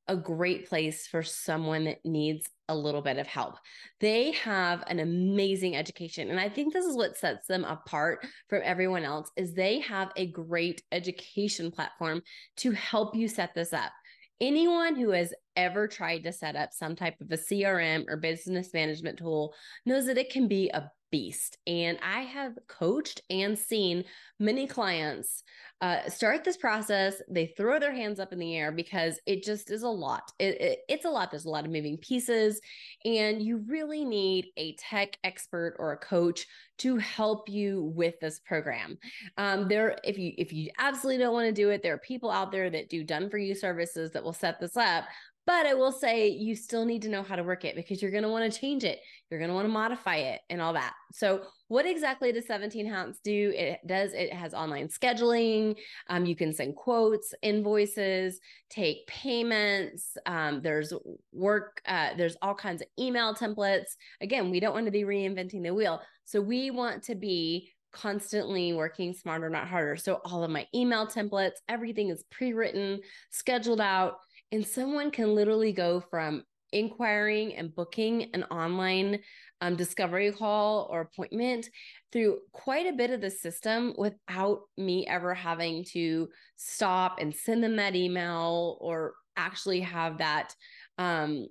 a 0.08 0.16
great 0.16 0.68
place 0.68 1.06
for 1.06 1.22
someone 1.22 1.84
that 1.84 2.04
needs 2.04 2.48
a 2.68 2.76
little 2.76 3.02
bit 3.02 3.18
of 3.18 3.26
help. 3.26 3.56
They 4.00 4.32
have 4.32 4.84
an 4.88 5.00
amazing 5.00 5.76
education 5.76 6.30
and 6.30 6.38
I 6.38 6.48
think 6.48 6.72
this 6.72 6.84
is 6.84 6.96
what 6.96 7.16
sets 7.16 7.46
them 7.46 7.64
apart 7.64 8.26
from 8.48 8.62
everyone 8.64 9.04
else 9.04 9.30
is 9.36 9.52
they 9.52 9.80
have 9.80 10.10
a 10.16 10.26
great 10.26 10.82
education 10.92 11.70
platform 11.70 12.22
to 12.58 12.72
help 12.72 13.14
you 13.16 13.28
set 13.28 13.54
this 13.54 13.72
up. 13.72 13.92
Anyone 14.40 14.96
who 14.96 15.10
has 15.10 15.32
ever 15.56 15.88
tried 15.88 16.24
to 16.24 16.32
set 16.32 16.56
up 16.56 16.72
some 16.72 16.94
type 16.96 17.20
of 17.20 17.30
a 17.30 17.36
CRM 17.36 18.04
or 18.08 18.16
business 18.16 18.72
management 18.72 19.18
tool 19.18 19.54
knows 19.84 20.06
that 20.06 20.18
it 20.18 20.30
can 20.30 20.48
be 20.48 20.68
a 20.70 20.90
beast. 21.10 21.58
And 21.66 21.98
I 22.02 22.22
have 22.22 22.58
coached 22.68 23.22
and 23.30 23.58
seen 23.58 24.04
many 24.38 24.66
clients 24.66 25.42
uh, 25.80 26.08
start 26.08 26.42
this 26.42 26.56
process. 26.56 27.20
They 27.28 27.46
throw 27.46 27.78
their 27.78 27.94
hands 27.94 28.18
up 28.18 28.32
in 28.32 28.38
the 28.38 28.56
air 28.56 28.72
because 28.72 29.20
it 29.26 29.42
just 29.42 29.70
is 29.70 29.82
a 29.82 29.88
lot. 29.88 30.32
It, 30.38 30.60
it, 30.60 30.78
it's 30.88 31.04
a 31.04 31.10
lot. 31.10 31.30
There's 31.30 31.44
a 31.44 31.50
lot 31.50 31.66
of 31.66 31.70
moving 31.70 31.98
pieces, 31.98 32.60
and 33.04 33.42
you 33.42 33.64
really 33.68 34.04
need 34.04 34.48
a 34.56 34.74
tech 34.76 35.18
expert 35.22 35.76
or 35.78 35.92
a 35.92 35.98
coach 35.98 36.46
to 36.78 36.96
help 36.96 37.48
you 37.48 37.92
with 37.94 38.18
this 38.20 38.40
program. 38.40 38.98
Um, 39.36 39.68
there, 39.68 39.98
if 40.02 40.18
you 40.18 40.32
if 40.38 40.52
you 40.52 40.70
absolutely 40.78 41.22
don't 41.22 41.34
want 41.34 41.46
to 41.46 41.52
do 41.52 41.70
it, 41.70 41.82
there 41.82 41.94
are 41.94 41.98
people 41.98 42.30
out 42.30 42.52
there 42.52 42.70
that 42.70 42.88
do 42.88 43.04
done 43.04 43.28
for 43.28 43.38
you 43.38 43.54
services 43.54 44.10
that 44.12 44.24
will 44.24 44.32
set 44.32 44.58
this 44.60 44.76
up. 44.76 45.04
But 45.46 45.64
I 45.64 45.74
will 45.74 45.92
say 45.92 46.28
you 46.28 46.56
still 46.56 46.84
need 46.84 47.02
to 47.02 47.08
know 47.08 47.22
how 47.22 47.36
to 47.36 47.44
work 47.44 47.64
it 47.64 47.76
because 47.76 48.02
you're 48.02 48.10
going 48.10 48.24
to 48.24 48.28
want 48.28 48.52
to 48.52 48.60
change 48.60 48.82
it. 48.82 48.98
You're 49.30 49.38
going 49.38 49.48
to 49.48 49.54
want 49.54 49.66
to 49.66 49.72
modify 49.72 50.16
it 50.16 50.40
and 50.50 50.60
all 50.60 50.72
that. 50.72 50.92
So, 51.12 51.42
what 51.68 51.86
exactly 51.86 52.32
does 52.32 52.46
17 52.46 52.86
Hats 52.86 53.20
do? 53.22 53.52
It 53.54 53.80
does, 53.86 54.12
it 54.12 54.32
has 54.32 54.54
online 54.54 54.88
scheduling. 54.88 55.76
Um, 56.08 56.26
you 56.26 56.34
can 56.34 56.52
send 56.52 56.74
quotes, 56.74 57.32
invoices, 57.42 58.40
take 58.70 59.06
payments. 59.06 60.16
Um, 60.26 60.62
there's 60.62 60.92
work, 61.32 61.80
uh, 61.86 62.10
there's 62.16 62.36
all 62.42 62.54
kinds 62.54 62.82
of 62.82 62.88
email 62.98 63.32
templates. 63.34 63.94
Again, 64.20 64.50
we 64.50 64.58
don't 64.58 64.74
want 64.74 64.86
to 64.86 64.92
be 64.92 65.02
reinventing 65.02 65.62
the 65.62 65.74
wheel. 65.74 66.02
So, 66.24 66.40
we 66.40 66.72
want 66.72 67.04
to 67.04 67.14
be 67.14 67.70
constantly 67.92 68.72
working 68.72 69.14
smarter, 69.14 69.48
not 69.48 69.68
harder. 69.68 69.96
So, 69.96 70.20
all 70.24 70.42
of 70.42 70.50
my 70.50 70.66
email 70.74 71.06
templates, 71.06 71.58
everything 71.68 72.10
is 72.10 72.24
pre 72.32 72.52
written, 72.52 73.00
scheduled 73.30 73.80
out 73.80 74.16
and 74.52 74.66
someone 74.66 75.10
can 75.10 75.34
literally 75.34 75.72
go 75.72 76.00
from 76.00 76.44
inquiring 76.72 77.54
and 77.54 77.74
booking 77.74 78.30
an 78.34 78.42
online 78.44 79.18
um, 79.60 79.76
discovery 79.76 80.32
call 80.32 80.88
or 80.90 81.02
appointment 81.02 81.68
through 82.12 82.38
quite 82.52 82.86
a 82.86 82.96
bit 82.96 83.10
of 83.10 83.20
the 83.20 83.30
system 83.30 83.94
without 83.96 84.60
me 84.76 85.06
ever 85.06 85.32
having 85.32 85.84
to 85.84 86.28
stop 86.56 87.18
and 87.20 87.34
send 87.34 87.62
them 87.62 87.76
that 87.76 87.94
email 87.94 88.78
or 88.80 89.14
actually 89.36 89.80
have 89.80 90.18
that 90.18 90.54
um, 90.98 91.46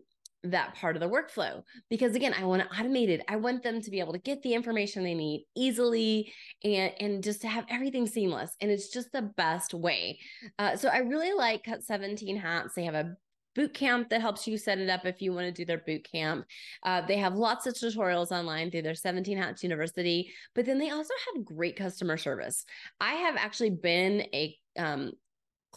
that 0.52 0.76
part 0.76 0.96
of 0.96 1.02
the 1.02 1.10
workflow 1.10 1.62
because 1.90 2.16
again 2.16 2.34
i 2.40 2.44
want 2.44 2.62
to 2.62 2.76
automate 2.76 3.10
it 3.10 3.22
i 3.28 3.36
want 3.36 3.64
them 3.64 3.82
to 3.82 3.92
be 3.92 4.00
able 4.00 4.14
to 4.14 4.20
get 4.20 4.42
the 4.42 4.54
information 4.54 5.04
they 5.04 5.14
need 5.14 5.46
easily 5.56 6.32
and 6.64 6.92
and 7.00 7.24
just 7.24 7.42
to 7.42 7.48
have 7.48 7.66
everything 7.70 8.08
seamless 8.08 8.56
and 8.62 8.72
it's 8.72 8.90
just 8.90 9.12
the 9.12 9.22
best 9.38 9.74
way 9.74 10.20
uh, 10.60 10.76
so 10.76 10.90
i 10.90 10.98
really 10.98 11.34
like 11.34 11.64
cut 11.64 11.84
17 11.84 12.38
hats 12.38 12.74
they 12.76 12.86
have 12.86 12.96
a 12.96 13.16
boot 13.56 13.74
camp 13.74 14.10
that 14.10 14.22
helps 14.22 14.46
you 14.46 14.58
set 14.58 14.80
it 14.80 14.90
up 14.90 15.06
if 15.06 15.22
you 15.22 15.34
want 15.34 15.46
to 15.46 15.52
do 15.52 15.66
their 15.66 15.82
boot 15.88 16.06
camp. 16.10 16.46
Uh, 16.84 17.02
they 17.08 17.18
have 17.18 17.36
lots 17.36 17.66
of 17.66 17.74
tutorials 17.74 18.32
online 18.32 18.70
through 18.70 18.82
their 18.82 18.94
17 18.94 19.38
Hats 19.38 19.64
University, 19.64 20.30
but 20.54 20.66
then 20.66 20.78
they 20.78 20.92
also 20.92 21.14
have 21.34 21.46
great 21.46 21.78
customer 21.78 22.18
service. 22.18 22.66
I 23.00 23.14
have 23.14 23.38
actually 23.38 23.72
been 23.72 24.28
a 24.34 24.56
um, 24.78 25.14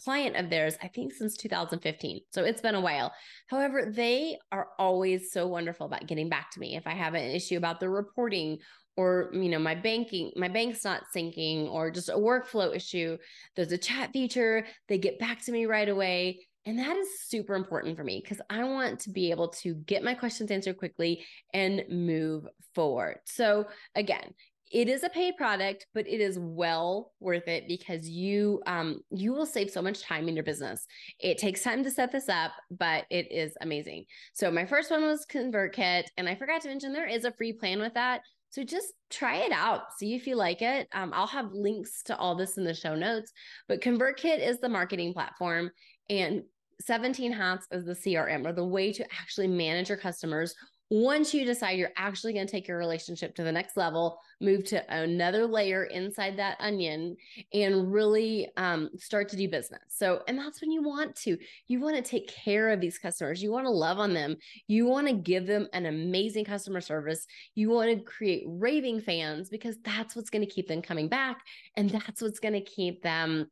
client 0.03 0.35
of 0.35 0.49
theirs, 0.49 0.75
I 0.81 0.87
think 0.87 1.13
since 1.13 1.35
2015. 1.35 2.21
So 2.31 2.43
it's 2.43 2.61
been 2.61 2.75
a 2.75 2.81
while. 2.81 3.11
However, 3.47 3.91
they 3.93 4.37
are 4.51 4.67
always 4.77 5.31
so 5.31 5.47
wonderful 5.47 5.85
about 5.85 6.07
getting 6.07 6.29
back 6.29 6.51
to 6.51 6.59
me. 6.59 6.75
If 6.75 6.87
I 6.87 6.93
have 6.93 7.13
an 7.13 7.31
issue 7.31 7.57
about 7.57 7.79
the 7.79 7.89
reporting 7.89 8.59
or 8.97 9.29
you 9.33 9.49
know 9.49 9.59
my 9.59 9.75
banking 9.75 10.31
my 10.35 10.47
bank's 10.47 10.83
not 10.83 11.03
syncing 11.15 11.69
or 11.69 11.91
just 11.91 12.09
a 12.09 12.13
workflow 12.13 12.75
issue 12.75 13.17
there's 13.55 13.71
a 13.71 13.77
chat 13.77 14.11
feature 14.11 14.65
they 14.87 14.97
get 14.97 15.19
back 15.19 15.45
to 15.45 15.51
me 15.51 15.65
right 15.67 15.87
away 15.89 16.39
And 16.65 16.77
that 16.79 16.97
is 16.97 17.07
super 17.21 17.55
important 17.55 17.95
for 17.95 18.03
me 18.03 18.19
because 18.23 18.41
I 18.49 18.63
want 18.63 18.99
to 19.01 19.11
be 19.11 19.31
able 19.31 19.49
to 19.63 19.75
get 19.75 20.03
my 20.03 20.13
questions 20.13 20.51
answered 20.51 20.77
quickly 20.77 21.25
and 21.53 21.83
move 21.89 22.45
forward. 22.75 23.19
So, 23.25 23.65
again, 23.95 24.33
it 24.71 24.87
is 24.87 25.03
a 25.03 25.09
paid 25.09 25.35
product 25.37 25.87
but 25.93 26.07
it 26.07 26.21
is 26.21 26.37
well 26.39 27.11
worth 27.19 27.47
it 27.47 27.67
because 27.67 28.07
you 28.07 28.61
um 28.67 28.99
you 29.11 29.33
will 29.33 29.45
save 29.45 29.69
so 29.69 29.81
much 29.81 30.01
time 30.01 30.27
in 30.27 30.35
your 30.35 30.43
business 30.43 30.85
it 31.19 31.37
takes 31.37 31.63
time 31.63 31.83
to 31.83 31.91
set 31.91 32.11
this 32.11 32.29
up 32.29 32.51
but 32.71 33.05
it 33.09 33.31
is 33.31 33.53
amazing 33.61 34.05
so 34.33 34.51
my 34.51 34.65
first 34.65 34.91
one 34.91 35.03
was 35.03 35.25
convertkit 35.31 36.05
and 36.17 36.29
i 36.29 36.35
forgot 36.35 36.61
to 36.61 36.67
mention 36.67 36.93
there 36.93 37.07
is 37.07 37.25
a 37.25 37.33
free 37.33 37.53
plan 37.53 37.79
with 37.79 37.93
that 37.93 38.21
so 38.51 38.63
just 38.63 38.93
try 39.11 39.37
it 39.37 39.51
out, 39.51 39.93
see 39.97 40.15
if 40.15 40.25
you 40.25 40.35
like 40.35 40.63
it. 40.63 40.87
Um, 40.91 41.11
I'll 41.13 41.27
have 41.27 41.53
links 41.53 42.01
to 42.05 42.17
all 42.17 42.35
this 42.35 42.57
in 42.57 42.63
the 42.63 42.73
show 42.73 42.95
notes. 42.95 43.31
But 43.67 43.81
ConvertKit 43.81 44.39
is 44.39 44.59
the 44.59 44.69
marketing 44.69 45.13
platform, 45.13 45.69
and 46.09 46.41
17 46.81 47.31
Hats 47.31 47.67
is 47.71 47.85
the 47.85 47.93
CRM 47.93 48.47
or 48.47 48.53
the 48.53 48.65
way 48.65 48.91
to 48.93 49.05
actually 49.21 49.47
manage 49.47 49.89
your 49.89 49.97
customers 49.97 50.55
once 50.89 51.33
you 51.33 51.45
decide 51.45 51.77
you're 51.77 51.91
actually 51.97 52.33
going 52.33 52.45
to 52.47 52.51
take 52.51 52.67
your 52.67 52.77
relationship 52.77 53.35
to 53.35 53.43
the 53.43 53.51
next 53.51 53.77
level, 53.77 54.19
move 54.41 54.63
to 54.65 54.83
another 54.93 55.45
layer 55.45 55.83
inside 55.85 56.37
that 56.37 56.57
onion 56.59 57.15
and 57.53 57.91
really 57.91 58.49
um, 58.57 58.89
start 58.97 59.29
to 59.29 59.35
do 59.35 59.47
business. 59.47 59.81
So, 59.89 60.21
and 60.27 60.37
that's 60.37 60.61
when 60.61 60.71
you 60.71 60.81
want 60.81 61.15
to. 61.17 61.37
You 61.67 61.79
want 61.79 61.95
to 61.95 62.01
take 62.01 62.27
care 62.27 62.69
of 62.69 62.81
these 62.81 62.97
customers. 62.97 63.43
You 63.43 63.51
want 63.51 63.65
to 63.65 63.71
love 63.71 63.99
on 63.99 64.13
them. 64.13 64.35
You 64.67 64.87
want 64.87 65.07
to 65.07 65.13
give 65.13 65.45
them 65.45 65.67
an 65.73 65.85
amazing 65.85 66.45
customer 66.45 66.81
service. 66.81 67.27
You 67.53 67.69
want 67.69 67.91
to 67.91 68.03
create 68.03 68.43
raving 68.47 69.01
fans 69.01 69.49
because 69.49 69.77
that's 69.83 70.15
what's 70.15 70.31
going 70.31 70.45
to 70.45 70.51
keep 70.51 70.67
them 70.67 70.81
coming 70.81 71.07
back. 71.07 71.41
And 71.75 71.89
that's 71.89 72.21
what's 72.21 72.39
going 72.39 72.53
to 72.53 72.61
keep 72.61 73.03
them 73.03 73.47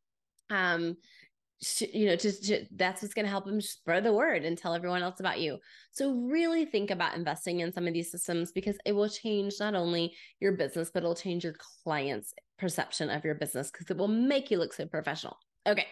um 0.49 0.95
you 1.79 2.05
know 2.05 2.15
just, 2.15 2.43
just 2.43 2.65
that's 2.75 3.01
what's 3.01 3.13
going 3.13 3.25
to 3.25 3.31
help 3.31 3.45
them 3.45 3.59
spread 3.59 4.03
the 4.03 4.13
word 4.13 4.45
and 4.45 4.57
tell 4.57 4.73
everyone 4.73 5.01
else 5.01 5.19
about 5.19 5.39
you. 5.39 5.57
So 5.91 6.13
really 6.13 6.65
think 6.65 6.91
about 6.91 7.15
investing 7.15 7.61
in 7.61 7.73
some 7.73 7.87
of 7.87 7.93
these 7.93 8.11
systems 8.11 8.51
because 8.51 8.77
it 8.85 8.91
will 8.91 9.09
change 9.09 9.55
not 9.59 9.73
only 9.73 10.13
your 10.39 10.53
business 10.53 10.91
but 10.93 11.03
it'll 11.03 11.15
change 11.15 11.43
your 11.43 11.55
clients 11.83 12.33
perception 12.59 13.09
of 13.09 13.23
your 13.23 13.35
business 13.35 13.71
because 13.71 13.89
it 13.89 13.97
will 13.97 14.07
make 14.07 14.51
you 14.51 14.57
look 14.57 14.73
so 14.73 14.85
professional. 14.85 15.37
Okay 15.65 15.87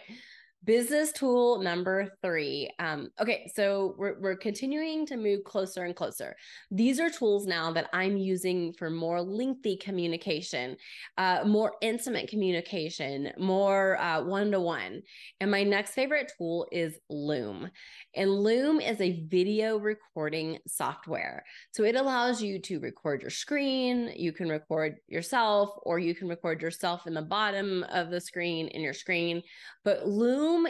Business 0.65 1.12
tool 1.12 1.60
number 1.62 2.10
three. 2.24 2.72
Um, 2.79 3.12
okay, 3.22 3.51
so 3.53 3.93
we're, 4.00 4.19
we're 4.19 4.36
continuing 4.36 5.05
to 5.05 5.15
move 5.15 5.43
closer 5.43 5.84
and 5.84 5.95
closer. 5.95 6.36
These 6.72 7.00
are 7.00 7.10
tools 7.10 7.45
now 7.45 7.72
that 7.74 7.88
I'm 7.93 8.17
using 8.17 8.74
for 8.74 8.89
more 8.89 9.22
lengthy 9.22 9.77
communication, 9.77 10.75
uh, 11.19 11.43
more 11.45 11.74
intimate 11.81 12.29
communication, 12.29 13.31
more 13.38 14.00
one 14.25 14.50
to 14.51 14.60
one. 14.60 15.03
And 15.39 15.51
my 15.51 15.63
next 15.63 15.91
favorite 15.91 16.31
tool 16.36 16.67
is 16.72 16.98
Loom. 17.10 17.69
And 18.15 18.31
Loom 18.31 18.81
is 18.81 19.00
a 19.01 19.24
video 19.27 19.77
recording 19.77 20.57
software. 20.67 21.43
So 21.72 21.84
it 21.84 21.95
allows 21.95 22.41
you 22.41 22.60
to 22.62 22.79
record 22.79 23.22
your 23.22 23.29
screen, 23.29 24.12
you 24.15 24.31
can 24.31 24.50
record 24.50 24.95
yourself, 25.07 25.69
or 25.84 26.00
you 26.00 26.15
can 26.15 26.27
record 26.27 26.62
yourself 26.62 27.05
in 27.05 27.13
the 27.13 27.22
bottom 27.22 27.86
of 27.89 28.10
the 28.10 28.19
screen 28.19 28.67
in 28.69 28.81
your 28.81 28.93
screen. 28.93 29.43
But 29.84 30.07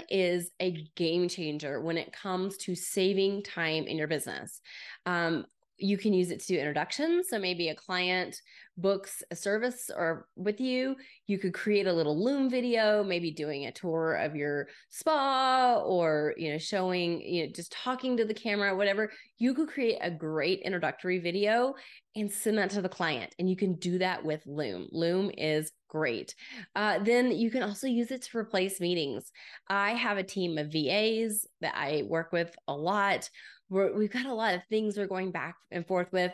Is 0.09 0.51
a 0.59 0.85
game 0.95 1.29
changer 1.29 1.81
when 1.81 1.97
it 1.97 2.11
comes 2.11 2.57
to 2.57 2.75
saving 2.75 3.43
time 3.43 3.85
in 3.85 3.97
your 3.97 4.07
business. 4.07 4.61
Um, 5.05 5.45
you 5.77 5.97
can 5.97 6.13
use 6.13 6.31
it 6.31 6.39
to 6.39 6.47
do 6.47 6.57
introductions. 6.57 7.27
So 7.29 7.39
maybe 7.39 7.69
a 7.69 7.75
client 7.75 8.39
books 8.77 9.23
a 9.31 9.35
service 9.35 9.89
or 9.95 10.27
with 10.35 10.59
you, 10.59 10.95
you 11.27 11.37
could 11.37 11.53
create 11.53 11.87
a 11.87 11.93
little 11.93 12.21
Loom 12.23 12.49
video, 12.49 13.03
maybe 13.03 13.31
doing 13.31 13.65
a 13.65 13.71
tour 13.71 14.15
of 14.15 14.35
your 14.35 14.67
spa 14.89 15.81
or, 15.85 16.33
you 16.37 16.51
know, 16.51 16.57
showing, 16.57 17.21
you 17.21 17.45
know, 17.45 17.51
just 17.53 17.71
talking 17.71 18.17
to 18.17 18.25
the 18.25 18.33
camera, 18.33 18.75
whatever. 18.75 19.11
You 19.37 19.53
could 19.53 19.69
create 19.69 19.99
a 20.01 20.11
great 20.11 20.61
introductory 20.61 21.19
video 21.19 21.75
and 22.15 22.31
send 22.31 22.57
that 22.57 22.69
to 22.71 22.81
the 22.81 22.89
client. 22.89 23.33
And 23.39 23.49
you 23.49 23.55
can 23.55 23.75
do 23.75 23.97
that 23.99 24.23
with 24.23 24.41
Loom. 24.45 24.87
Loom 24.91 25.31
is 25.37 25.71
great. 25.89 26.35
Uh, 26.75 26.99
then 26.99 27.31
you 27.31 27.49
can 27.49 27.63
also 27.63 27.87
use 27.87 28.11
it 28.11 28.23
to 28.23 28.37
replace 28.37 28.81
meetings. 28.81 29.31
I 29.69 29.91
have 29.91 30.17
a 30.17 30.23
team 30.23 30.57
of 30.57 30.71
VAs 30.71 31.47
that 31.61 31.75
I 31.75 32.03
work 32.07 32.31
with 32.31 32.53
a 32.67 32.75
lot. 32.75 33.29
We're, 33.69 33.95
we've 33.97 34.11
got 34.11 34.25
a 34.25 34.33
lot 34.33 34.55
of 34.55 34.61
things 34.69 34.97
we're 34.97 35.07
going 35.07 35.31
back 35.31 35.55
and 35.71 35.87
forth 35.87 36.11
with 36.11 36.33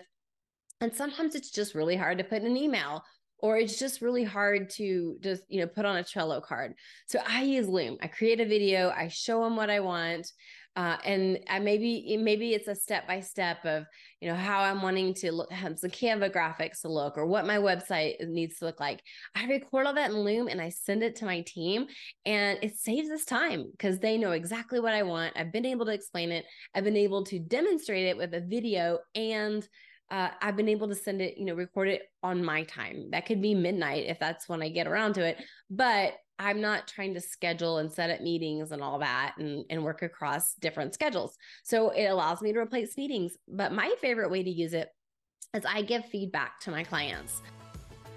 and 0.82 0.94
sometimes 0.94 1.36
it's 1.36 1.52
just 1.52 1.76
really 1.76 1.96
hard 1.96 2.18
to 2.18 2.24
put 2.24 2.42
in 2.42 2.48
an 2.48 2.58
email 2.58 3.04
or 3.42 3.58
it's 3.58 3.80
just 3.80 4.02
really 4.02 4.24
hard 4.24 4.70
to 4.70 5.18
just 5.22 5.44
you 5.50 5.60
know 5.60 5.68
put 5.68 5.86
on 5.86 5.98
a 5.98 6.04
Trello 6.04 6.42
card. 6.42 6.74
So 7.08 7.20
I 7.28 7.44
use 7.44 7.68
Loom. 7.68 7.98
I 8.02 8.08
create 8.08 8.40
a 8.40 8.46
video, 8.46 8.92
I 8.96 9.08
show 9.08 9.44
them 9.44 9.56
what 9.56 9.70
I 9.70 9.80
want, 9.80 10.32
uh, 10.76 10.98
and 11.04 11.40
I 11.50 11.60
maybe 11.60 12.18
maybe 12.18 12.54
it's 12.54 12.68
a 12.68 12.76
step 12.76 13.08
by 13.08 13.20
step 13.20 13.66
of 13.66 13.86
you 14.22 14.30
know 14.30 14.36
how 14.36 14.62
I'm 14.62 14.82
wanting 14.82 15.14
to 15.16 15.32
look 15.32 15.52
have 15.52 15.80
some 15.80 15.90
Canva 15.90 16.34
graphics 16.34 16.82
to 16.82 16.90
look 16.90 17.18
or 17.18 17.26
what 17.26 17.48
my 17.48 17.58
website 17.58 18.16
needs 18.28 18.60
to 18.60 18.66
look 18.66 18.80
like. 18.80 19.02
I 19.36 19.46
record 19.46 19.88
all 19.88 19.96
that 19.96 20.12
in 20.12 20.18
Loom 20.18 20.48
and 20.48 20.62
I 20.62 20.70
send 20.70 21.02
it 21.04 21.16
to 21.18 21.26
my 21.26 21.42
team, 21.42 21.88
and 22.26 22.60
it 22.62 22.78
saves 22.78 23.10
us 23.10 23.26
time 23.26 23.70
because 23.72 24.00
they 24.00 24.18
know 24.18 24.32
exactly 24.32 24.80
what 24.80 24.94
I 24.94 25.04
want. 25.04 25.34
I've 25.36 25.52
been 25.52 25.66
able 25.66 25.88
to 25.88 25.94
explain 25.94 26.32
it. 26.32 26.46
I've 26.76 26.84
been 26.84 26.96
able 26.96 27.24
to 27.26 27.40
demonstrate 27.40 28.06
it 28.06 28.18
with 28.18 28.36
a 28.36 28.42
video 28.42 29.00
and 29.16 29.68
uh, 30.12 30.30
I've 30.42 30.58
been 30.58 30.68
able 30.68 30.90
to 30.90 30.96
send 30.96 31.22
it, 31.22 31.38
you 31.38 31.46
know, 31.46 31.56
record 31.56 31.88
it 31.88 32.04
on 32.22 32.44
my 32.44 32.64
time. 32.64 33.10
That 33.12 33.26
could 33.26 33.42
be 33.42 33.56
midnight 33.56 34.06
if 34.08 34.20
that's 34.20 34.50
when 34.50 34.62
I 34.62 34.68
get 34.68 34.86
around 34.86 35.14
to 35.14 35.26
it. 35.26 35.38
But 35.70 36.16
I'm 36.38 36.60
not 36.60 36.88
trying 36.88 37.14
to 37.14 37.22
schedule 37.22 37.78
and 37.78 37.92
set 37.92 38.10
up 38.10 38.20
meetings 38.20 38.72
and 38.72 38.82
all 38.84 39.00
that 39.00 39.36
and, 39.38 39.64
and 39.70 39.84
work 39.84 40.02
across 40.02 40.54
different 40.56 40.94
schedules. 40.94 41.38
So 41.64 41.92
it 41.92 42.08
allows 42.08 42.42
me 42.42 42.52
to 42.52 42.60
replace 42.60 42.98
meetings. 42.98 43.38
But 43.48 43.72
my 43.72 43.94
favorite 44.02 44.30
way 44.30 44.44
to 44.44 44.50
use 44.50 44.74
it 44.74 44.90
is 45.54 45.64
I 45.66 45.82
give 45.82 46.06
feedback 46.06 46.60
to 46.62 46.72
my 46.72 46.84
clients. 46.84 47.42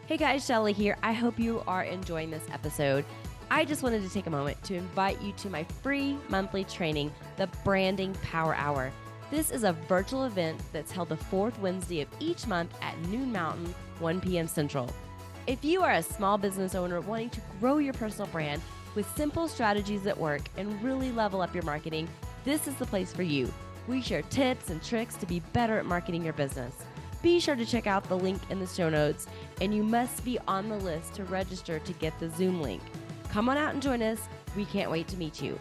Hey 0.06 0.16
guys, 0.16 0.44
Shelly 0.44 0.72
here. 0.72 0.98
I 1.02 1.12
hope 1.12 1.38
you 1.38 1.62
are 1.66 1.84
enjoying 1.84 2.30
this 2.30 2.44
episode. 2.52 3.04
I 3.50 3.64
just 3.64 3.82
wanted 3.84 4.02
to 4.02 4.08
take 4.08 4.26
a 4.26 4.30
moment 4.30 4.60
to 4.64 4.74
invite 4.74 5.20
you 5.22 5.32
to 5.32 5.48
my 5.50 5.62
free 5.64 6.18
monthly 6.28 6.64
training, 6.64 7.12
the 7.36 7.46
Branding 7.62 8.14
Power 8.14 8.54
Hour. 8.56 8.90
This 9.30 9.50
is 9.50 9.64
a 9.64 9.72
virtual 9.72 10.24
event 10.24 10.60
that's 10.72 10.92
held 10.92 11.08
the 11.08 11.16
fourth 11.16 11.58
Wednesday 11.58 12.02
of 12.02 12.08
each 12.20 12.46
month 12.46 12.74
at 12.82 12.98
noon 13.08 13.32
Mountain, 13.32 13.74
1 13.98 14.20
p.m. 14.20 14.46
Central. 14.46 14.90
If 15.46 15.64
you 15.64 15.82
are 15.82 15.92
a 15.92 16.02
small 16.02 16.36
business 16.36 16.74
owner 16.74 17.00
wanting 17.00 17.30
to 17.30 17.40
grow 17.58 17.78
your 17.78 17.94
personal 17.94 18.28
brand 18.28 18.60
with 18.94 19.10
simple 19.16 19.48
strategies 19.48 20.02
that 20.02 20.16
work 20.16 20.42
and 20.56 20.82
really 20.82 21.10
level 21.10 21.40
up 21.40 21.54
your 21.54 21.64
marketing, 21.64 22.08
this 22.44 22.68
is 22.68 22.74
the 22.74 22.86
place 22.86 23.12
for 23.12 23.22
you. 23.22 23.52
We 23.88 24.02
share 24.02 24.22
tips 24.22 24.70
and 24.70 24.82
tricks 24.82 25.16
to 25.16 25.26
be 25.26 25.40
better 25.52 25.78
at 25.78 25.86
marketing 25.86 26.22
your 26.22 26.32
business. 26.34 26.74
Be 27.22 27.40
sure 27.40 27.56
to 27.56 27.66
check 27.66 27.86
out 27.86 28.04
the 28.04 28.18
link 28.18 28.40
in 28.50 28.60
the 28.60 28.66
show 28.66 28.90
notes, 28.90 29.26
and 29.62 29.74
you 29.74 29.82
must 29.82 30.22
be 30.24 30.38
on 30.46 30.68
the 30.68 30.76
list 30.76 31.14
to 31.14 31.24
register 31.24 31.78
to 31.78 31.92
get 31.94 32.18
the 32.20 32.28
Zoom 32.30 32.60
link. 32.60 32.82
Come 33.30 33.48
on 33.48 33.56
out 33.56 33.72
and 33.72 33.82
join 33.82 34.02
us. 34.02 34.20
We 34.54 34.66
can't 34.66 34.90
wait 34.90 35.08
to 35.08 35.16
meet 35.16 35.42
you. 35.42 35.58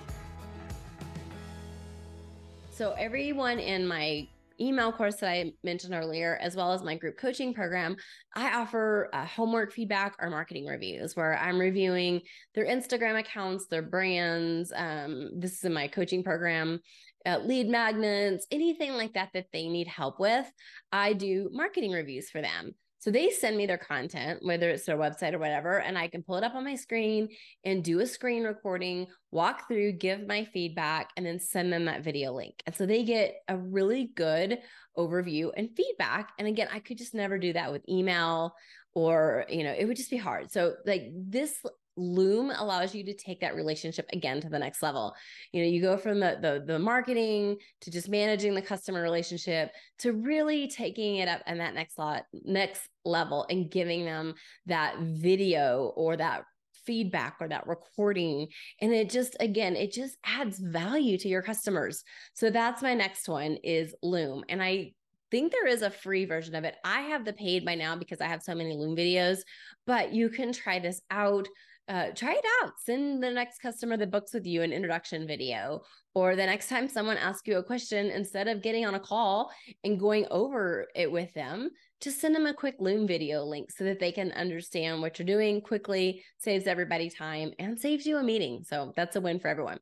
So 2.74 2.94
everyone 2.94 3.60
in 3.60 3.86
my 3.86 4.28
email 4.60 4.92
course 4.92 5.18
that 5.18 5.30
I 5.30 5.54
mentioned 5.64 5.94
earlier, 5.94 6.40
as 6.42 6.56
well 6.56 6.74
as 6.74 6.82
my 6.82 6.98
group 6.98 7.20
coaching 7.20 7.54
program, 7.54 7.96
I 8.36 8.52
offer 8.56 9.12
uh, 9.14 9.26
homework 9.26 9.72
feedback 9.72 10.16
or 10.20 10.32
marketing 10.32 10.66
reviews 10.66 11.16
where 11.16 11.38
I'm 11.38 11.60
reviewing 11.60 12.22
their 12.56 12.66
Instagram 12.66 13.20
accounts, 13.20 13.68
their 13.68 13.84
brands. 13.84 14.74
Um, 14.76 15.40
this 15.40 15.54
is 15.54 15.64
in 15.66 15.74
my 15.74 15.88
coaching 15.88 16.24
program. 16.24 16.80
Uh, 17.28 17.38
lead 17.46 17.70
magnets, 17.70 18.48
anything 18.50 18.94
like 18.94 19.14
that 19.14 19.30
that 19.36 19.46
they 19.54 19.70
need 19.70 19.88
help 19.88 20.20
with, 20.20 20.52
I 20.92 21.14
do 21.14 21.52
marketing 21.54 21.92
reviews 21.92 22.32
for 22.32 22.42
them. 22.42 22.74
So 23.04 23.12
they 23.12 23.32
send 23.32 23.58
me 23.58 23.66
their 23.66 23.78
content, 23.78 24.40
whether 24.44 24.70
it's 24.70 24.86
their 24.86 24.96
website 24.96 25.34
or 25.34 25.38
whatever, 25.38 25.82
and 25.82 25.98
I 25.98 26.08
can 26.08 26.24
pull 26.24 26.38
it 26.38 26.44
up 26.46 26.56
on 26.56 26.64
my 26.64 26.76
screen 26.76 27.28
and 27.66 27.84
do 27.84 28.00
a 28.00 28.08
screen 28.08 28.46
recording, 28.46 29.08
walk 29.30 29.68
through, 29.68 29.98
give 29.98 30.26
my 30.26 30.46
feedback, 30.46 31.10
and 31.18 31.26
then 31.26 31.38
send 31.38 31.74
them 31.74 31.84
that 31.84 32.02
video 32.02 32.32
link. 32.32 32.64
And 32.66 32.74
so 32.74 32.86
they 32.86 33.04
get 33.04 33.36
a 33.50 33.58
really 33.58 34.10
good 34.16 34.60
overview 34.98 35.52
and 35.58 35.76
feedback. 35.76 36.32
And 36.40 36.48
again, 36.48 36.70
I 36.72 36.80
could 36.80 36.98
just 36.98 37.14
never 37.14 37.38
do 37.38 37.52
that 37.52 37.74
with 37.74 37.82
email 37.90 38.56
or, 38.94 39.48
you 39.50 39.66
know, 39.66 39.76
it 39.78 39.84
would 39.84 39.98
just 39.98 40.10
be 40.10 40.16
hard. 40.16 40.50
So 40.50 40.76
like 40.86 41.10
this 41.14 41.58
Loom 41.96 42.52
allows 42.52 42.96
you 42.96 43.04
to 43.06 43.14
take 43.14 43.42
that 43.42 43.56
relationship 43.56 44.08
again 44.14 44.42
to 44.42 44.50
the 44.50 44.60
next 44.60 44.82
level. 44.82 45.14
You 45.52 45.62
know, 45.62 45.70
you 45.70 45.82
go 45.82 45.98
from 45.98 46.20
the, 46.20 46.38
the 46.42 46.64
the 46.66 46.80
marketing 46.80 47.58
to 47.82 47.92
just 47.92 48.10
managing 48.10 48.56
the 48.56 48.62
customer 48.62 49.02
relationship 49.02 49.72
to 50.00 50.14
really 50.14 50.68
taking 50.68 51.18
it 51.18 51.28
up 51.28 51.42
and 51.46 51.60
that 51.60 51.76
next 51.76 51.98
lot 51.98 52.24
next 52.44 52.82
level 53.06 53.46
and 53.50 53.70
giving 53.70 54.06
them 54.06 54.34
that 54.66 55.00
video 55.00 55.94
or 55.96 56.18
that 56.18 56.44
feedback 56.86 57.38
or 57.40 57.48
that 57.48 57.68
recording. 57.68 58.48
And 58.82 58.94
it 58.94 59.10
just 59.10 59.36
again 59.40 59.76
it 59.76 59.92
just 59.92 60.18
adds 60.26 60.60
value 60.60 61.18
to 61.20 61.28
your 61.28 61.42
customers. 61.42 62.04
So 62.34 62.50
that's 62.50 62.82
my 62.82 62.94
next 62.94 63.28
one 63.30 63.58
is 63.64 63.94
loom. 64.02 64.44
And 64.50 64.62
i 64.62 64.94
think 65.32 65.52
there 65.52 65.66
is 65.66 65.82
a 65.82 65.90
free 65.90 66.26
version 66.26 66.54
of 66.54 66.64
it. 66.64 66.76
I 66.86 67.02
have 67.02 67.26
the 67.26 67.34
paid 67.34 67.66
by 67.66 67.74
now 67.74 67.96
because 67.96 68.22
i 68.22 68.28
have 68.28 68.44
so 68.44 68.54
many 68.54 68.78
loom 68.78 68.96
videos 68.96 69.40
but 69.88 70.14
you 70.14 70.30
can 70.30 70.54
try 70.54 70.78
this 70.80 71.02
out 71.10 71.48
uh, 71.88 72.08
try 72.16 72.32
it 72.32 72.46
out. 72.62 72.74
Send 72.80 73.22
the 73.22 73.30
next 73.30 73.60
customer 73.60 73.98
that 73.98 74.12
books 74.12 74.34
with 74.34 74.46
you 74.46 74.62
an 74.62 74.72
introduction 74.72 75.28
video, 75.28 75.82
or 76.16 76.36
the 76.36 76.46
next 76.46 76.70
time 76.70 76.88
someone 76.88 77.18
asks 77.18 77.48
you 77.48 77.58
a 77.58 77.64
question, 77.64 78.08
instead 78.08 78.48
of 78.48 78.62
getting 78.62 78.86
on 78.86 78.96
a 78.96 79.00
call 79.00 79.52
and 79.84 80.00
going 80.00 80.26
over 80.32 80.88
it 80.96 81.12
with 81.12 81.34
them, 81.34 81.70
just 82.02 82.20
send 82.20 82.36
them 82.36 82.46
a 82.46 82.54
quick 82.54 82.76
Loom 82.80 83.08
video 83.08 83.44
link 83.44 83.72
so 83.72 83.84
that 83.84 84.00
they 84.00 84.12
can 84.12 84.32
understand 84.34 85.02
what 85.02 85.18
you're 85.18 85.26
doing 85.26 85.62
quickly, 85.62 86.24
saves 86.38 86.68
everybody 86.68 87.10
time, 87.10 87.52
and 87.60 87.80
saves 87.80 88.06
you 88.06 88.18
a 88.18 88.24
meeting. 88.24 88.64
So 88.64 88.94
that's 88.96 89.16
a 89.16 89.22
win 89.22 89.40
for 89.40 89.48
everyone. 89.48 89.80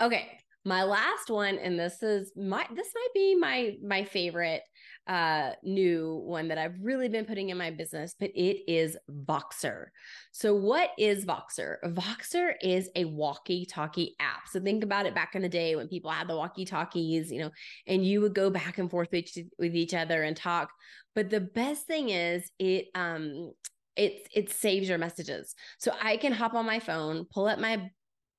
Okay, 0.00 0.38
my 0.64 0.82
last 0.82 1.28
one 1.28 1.58
and 1.58 1.78
this 1.78 2.02
is 2.02 2.32
my 2.36 2.66
this 2.74 2.88
might 2.94 3.08
be 3.14 3.34
my 3.34 3.76
my 3.82 4.04
favorite 4.04 4.62
uh 5.06 5.50
new 5.62 6.22
one 6.24 6.48
that 6.48 6.58
I've 6.58 6.76
really 6.80 7.08
been 7.08 7.26
putting 7.26 7.50
in 7.50 7.58
my 7.58 7.70
business 7.70 8.14
but 8.18 8.30
it 8.34 8.70
is 8.70 8.96
Voxer. 9.10 9.86
So 10.32 10.54
what 10.54 10.90
is 10.98 11.26
Voxer? 11.26 11.76
Voxer 11.84 12.54
is 12.62 12.88
a 12.96 13.04
walkie-talkie 13.04 14.16
app. 14.18 14.48
So 14.48 14.60
think 14.60 14.82
about 14.82 15.06
it 15.06 15.14
back 15.14 15.34
in 15.34 15.42
the 15.42 15.48
day 15.48 15.76
when 15.76 15.88
people 15.88 16.10
had 16.10 16.28
the 16.28 16.36
walkie-talkies, 16.36 17.30
you 17.30 17.40
know, 17.40 17.50
and 17.86 18.04
you 18.04 18.20
would 18.20 18.34
go 18.34 18.50
back 18.50 18.78
and 18.78 18.90
forth 18.90 19.08
with, 19.12 19.30
with 19.58 19.74
each 19.74 19.94
other 19.94 20.22
and 20.22 20.36
talk. 20.36 20.70
But 21.14 21.30
the 21.30 21.40
best 21.40 21.86
thing 21.86 22.08
is 22.08 22.50
it 22.58 22.86
um 22.94 23.52
it 23.96 24.26
it 24.34 24.50
saves 24.50 24.88
your 24.88 24.98
messages. 24.98 25.54
So 25.78 25.92
I 26.02 26.16
can 26.16 26.32
hop 26.32 26.54
on 26.54 26.66
my 26.66 26.80
phone, 26.80 27.26
pull 27.32 27.46
up 27.46 27.58
my 27.58 27.90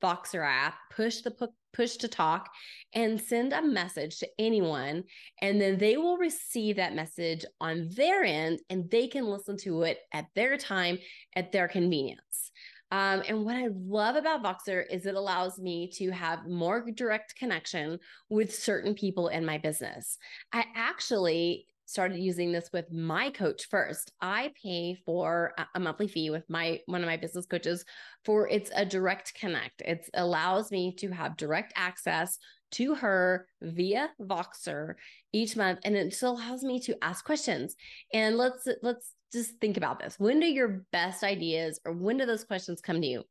Voxer 0.03 0.45
app, 0.45 0.75
push 0.91 1.21
the 1.21 1.31
push 1.75 1.97
to 1.97 2.07
talk, 2.07 2.49
and 2.93 3.19
send 3.19 3.53
a 3.53 3.61
message 3.61 4.19
to 4.19 4.29
anyone. 4.39 5.03
And 5.41 5.59
then 5.59 5.77
they 5.77 5.97
will 5.97 6.17
receive 6.17 6.77
that 6.77 6.95
message 6.95 7.45
on 7.59 7.89
their 7.95 8.23
end 8.23 8.59
and 8.69 8.89
they 8.89 9.07
can 9.07 9.25
listen 9.25 9.57
to 9.63 9.83
it 9.83 9.99
at 10.13 10.25
their 10.33 10.57
time, 10.57 10.97
at 11.35 11.51
their 11.51 11.67
convenience. 11.67 12.51
Um, 12.91 13.23
and 13.27 13.43
what 13.43 13.55
I 13.55 13.67
love 13.73 14.15
about 14.15 14.43
Voxer 14.43 14.85
is 14.89 15.05
it 15.05 15.15
allows 15.15 15.59
me 15.59 15.91
to 15.95 16.11
have 16.11 16.47
more 16.47 16.85
direct 16.91 17.35
connection 17.35 17.99
with 18.29 18.55
certain 18.55 18.93
people 18.93 19.27
in 19.27 19.45
my 19.45 19.57
business. 19.57 20.17
I 20.53 20.65
actually 20.75 21.67
started 21.85 22.17
using 22.19 22.51
this 22.51 22.69
with 22.73 22.91
my 22.91 23.29
coach 23.29 23.67
first. 23.69 24.11
I 24.21 24.51
pay 24.61 24.97
for 25.05 25.53
a 25.73 25.79
monthly 25.79 26.07
fee 26.07 26.29
with 26.29 26.43
my 26.49 26.79
one 26.85 27.01
of 27.01 27.07
my 27.07 27.17
business 27.17 27.45
coaches 27.45 27.85
for 28.23 28.47
it's 28.47 28.71
a 28.75 28.85
direct 28.85 29.33
connect. 29.35 29.81
It 29.81 30.09
allows 30.13 30.71
me 30.71 30.95
to 30.99 31.09
have 31.11 31.37
direct 31.37 31.73
access 31.75 32.37
to 32.71 32.95
her 32.95 33.47
via 33.61 34.09
Voxer 34.21 34.95
each 35.31 35.55
month 35.55 35.79
and 35.83 35.95
it 35.95 36.13
still 36.13 36.33
allows 36.33 36.63
me 36.63 36.79
to 36.81 36.97
ask 37.03 37.23
questions. 37.23 37.75
And 38.13 38.37
let's 38.37 38.67
let's 38.81 39.11
just 39.31 39.59
think 39.59 39.77
about 39.77 39.99
this. 39.99 40.15
When 40.19 40.39
do 40.39 40.47
your 40.47 40.85
best 40.91 41.23
ideas 41.23 41.79
or 41.85 41.93
when 41.93 42.17
do 42.17 42.25
those 42.25 42.43
questions 42.43 42.81
come 42.81 43.01
to 43.01 43.07
you? 43.07 43.23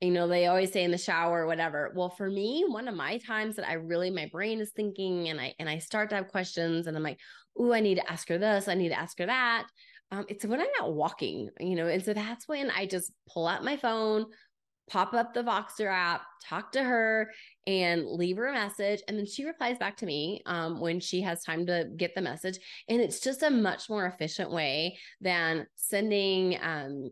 You 0.00 0.10
know 0.10 0.28
they 0.28 0.46
always 0.46 0.72
say 0.72 0.84
in 0.84 0.90
the 0.90 0.98
shower 0.98 1.42
or 1.42 1.46
whatever 1.46 1.92
well 1.94 2.10
for 2.10 2.28
me 2.28 2.64
one 2.66 2.88
of 2.88 2.94
my 2.94 3.18
times 3.18 3.56
that 3.56 3.68
i 3.68 3.74
really 3.74 4.10
my 4.10 4.28
brain 4.32 4.60
is 4.60 4.72
thinking 4.72 5.28
and 5.28 5.40
i 5.40 5.54
and 5.58 5.68
i 5.68 5.78
start 5.78 6.10
to 6.10 6.16
have 6.16 6.28
questions 6.28 6.86
and 6.86 6.96
i'm 6.96 7.02
like 7.02 7.18
oh, 7.56 7.72
I 7.72 7.80
need 7.80 7.96
to 7.96 8.10
ask 8.10 8.28
her 8.28 8.38
this, 8.38 8.68
I 8.68 8.74
need 8.74 8.90
to 8.90 8.98
ask 8.98 9.18
her 9.18 9.26
that. 9.26 9.66
Um, 10.10 10.24
it's 10.28 10.44
when 10.44 10.60
I'm 10.60 10.66
not 10.78 10.94
walking, 10.94 11.50
you 11.60 11.76
know, 11.76 11.88
and 11.88 12.04
so 12.04 12.12
that's 12.12 12.46
when 12.46 12.70
I 12.70 12.86
just 12.86 13.12
pull 13.28 13.46
out 13.46 13.64
my 13.64 13.76
phone, 13.76 14.26
pop 14.88 15.14
up 15.14 15.32
the 15.32 15.42
Voxer 15.42 15.90
app, 15.90 16.22
talk 16.46 16.72
to 16.72 16.84
her, 16.84 17.30
and 17.66 18.06
leave 18.06 18.36
her 18.36 18.48
a 18.48 18.52
message. 18.52 19.00
And 19.08 19.18
then 19.18 19.26
she 19.26 19.44
replies 19.44 19.78
back 19.78 19.96
to 19.98 20.06
me 20.06 20.42
um, 20.46 20.80
when 20.80 21.00
she 21.00 21.22
has 21.22 21.42
time 21.42 21.66
to 21.66 21.88
get 21.96 22.14
the 22.14 22.20
message. 22.20 22.58
And 22.88 23.00
it's 23.00 23.20
just 23.20 23.42
a 23.42 23.50
much 23.50 23.88
more 23.88 24.06
efficient 24.06 24.50
way 24.50 24.98
than 25.20 25.66
sending 25.74 26.58
um, 26.62 27.10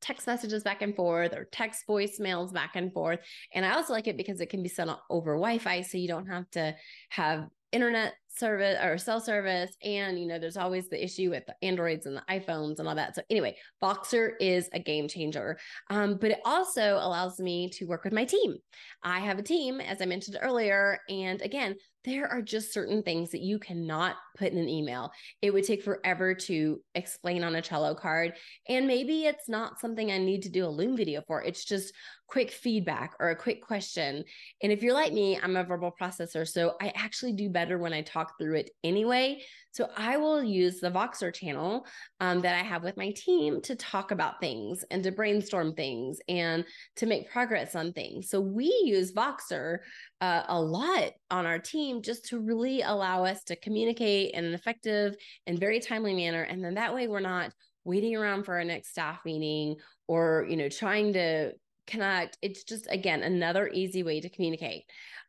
text 0.00 0.26
messages 0.26 0.62
back 0.62 0.82
and 0.82 0.94
forth 0.94 1.34
or 1.34 1.44
text 1.44 1.84
voicemails 1.88 2.52
back 2.52 2.72
and 2.74 2.92
forth. 2.92 3.20
And 3.52 3.64
I 3.64 3.74
also 3.74 3.92
like 3.92 4.06
it 4.06 4.16
because 4.16 4.40
it 4.40 4.50
can 4.50 4.62
be 4.62 4.68
sent 4.68 4.90
over 5.10 5.34
Wi 5.34 5.58
Fi. 5.58 5.82
So 5.82 5.98
you 5.98 6.08
don't 6.08 6.26
have 6.26 6.50
to 6.52 6.74
have 7.10 7.48
internet 7.72 8.14
service 8.38 8.78
or 8.82 8.98
cell 8.98 9.20
service 9.20 9.74
and 9.82 10.18
you 10.18 10.26
know 10.26 10.38
there's 10.38 10.56
always 10.56 10.88
the 10.88 11.02
issue 11.02 11.30
with 11.30 11.44
the 11.46 11.54
androids 11.62 12.06
and 12.06 12.16
the 12.16 12.22
iphones 12.30 12.78
and 12.78 12.88
all 12.88 12.94
that 12.94 13.14
so 13.14 13.22
anyway 13.30 13.56
Voxer 13.82 14.32
is 14.40 14.68
a 14.72 14.78
game 14.78 15.08
changer 15.08 15.58
um, 15.90 16.18
but 16.20 16.30
it 16.32 16.40
also 16.44 16.98
allows 17.00 17.38
me 17.38 17.68
to 17.70 17.86
work 17.86 18.04
with 18.04 18.12
my 18.12 18.24
team 18.24 18.56
i 19.02 19.18
have 19.20 19.38
a 19.38 19.42
team 19.42 19.80
as 19.80 20.00
i 20.00 20.04
mentioned 20.04 20.38
earlier 20.40 20.98
and 21.08 21.42
again 21.42 21.76
there 22.06 22.28
are 22.28 22.40
just 22.40 22.72
certain 22.72 23.02
things 23.02 23.32
that 23.32 23.42
you 23.42 23.58
cannot 23.58 24.14
put 24.38 24.52
in 24.52 24.58
an 24.58 24.68
email. 24.68 25.10
It 25.42 25.52
would 25.52 25.64
take 25.64 25.82
forever 25.82 26.34
to 26.34 26.80
explain 26.94 27.42
on 27.42 27.56
a 27.56 27.60
Trello 27.60 27.98
card. 27.98 28.34
And 28.68 28.86
maybe 28.86 29.24
it's 29.24 29.48
not 29.48 29.80
something 29.80 30.12
I 30.12 30.18
need 30.18 30.42
to 30.42 30.48
do 30.48 30.64
a 30.64 30.68
Loom 30.68 30.96
video 30.96 31.20
for. 31.26 31.42
It's 31.42 31.64
just 31.64 31.92
quick 32.28 32.52
feedback 32.52 33.14
or 33.18 33.30
a 33.30 33.36
quick 33.36 33.60
question. 33.60 34.22
And 34.62 34.72
if 34.72 34.82
you're 34.82 34.94
like 34.94 35.12
me, 35.12 35.38
I'm 35.42 35.56
a 35.56 35.64
verbal 35.64 35.92
processor. 36.00 36.46
So 36.46 36.74
I 36.80 36.92
actually 36.94 37.32
do 37.32 37.50
better 37.50 37.76
when 37.76 37.92
I 37.92 38.02
talk 38.02 38.25
through 38.38 38.56
it 38.56 38.70
anyway. 38.84 39.42
So 39.72 39.88
I 39.96 40.16
will 40.16 40.42
use 40.42 40.80
the 40.80 40.90
Voxer 40.90 41.34
channel 41.34 41.86
um, 42.20 42.40
that 42.40 42.58
I 42.58 42.62
have 42.62 42.82
with 42.82 42.96
my 42.96 43.12
team 43.14 43.60
to 43.62 43.76
talk 43.76 44.10
about 44.10 44.40
things 44.40 44.84
and 44.90 45.02
to 45.04 45.12
brainstorm 45.12 45.74
things 45.74 46.18
and 46.28 46.64
to 46.96 47.06
make 47.06 47.30
progress 47.30 47.74
on 47.74 47.92
things. 47.92 48.30
So 48.30 48.40
we 48.40 48.66
use 48.84 49.12
Voxer 49.12 49.78
uh, 50.20 50.44
a 50.48 50.60
lot 50.60 51.12
on 51.30 51.46
our 51.46 51.58
team 51.58 52.02
just 52.02 52.26
to 52.26 52.40
really 52.40 52.82
allow 52.82 53.24
us 53.24 53.44
to 53.44 53.56
communicate 53.56 54.32
in 54.32 54.44
an 54.44 54.54
effective 54.54 55.14
and 55.46 55.58
very 55.58 55.80
timely 55.80 56.14
manner. 56.14 56.42
And 56.42 56.64
then 56.64 56.74
that 56.74 56.94
way 56.94 57.08
we're 57.08 57.20
not 57.20 57.52
waiting 57.84 58.16
around 58.16 58.44
for 58.44 58.56
our 58.56 58.64
next 58.64 58.90
staff 58.90 59.20
meeting 59.24 59.76
or 60.08 60.44
you 60.48 60.56
know 60.56 60.68
trying 60.68 61.12
to 61.12 61.52
connect 61.86 62.38
it's 62.42 62.64
just 62.64 62.86
again 62.90 63.22
another 63.22 63.70
easy 63.72 64.02
way 64.02 64.20
to 64.20 64.28
communicate 64.28 64.84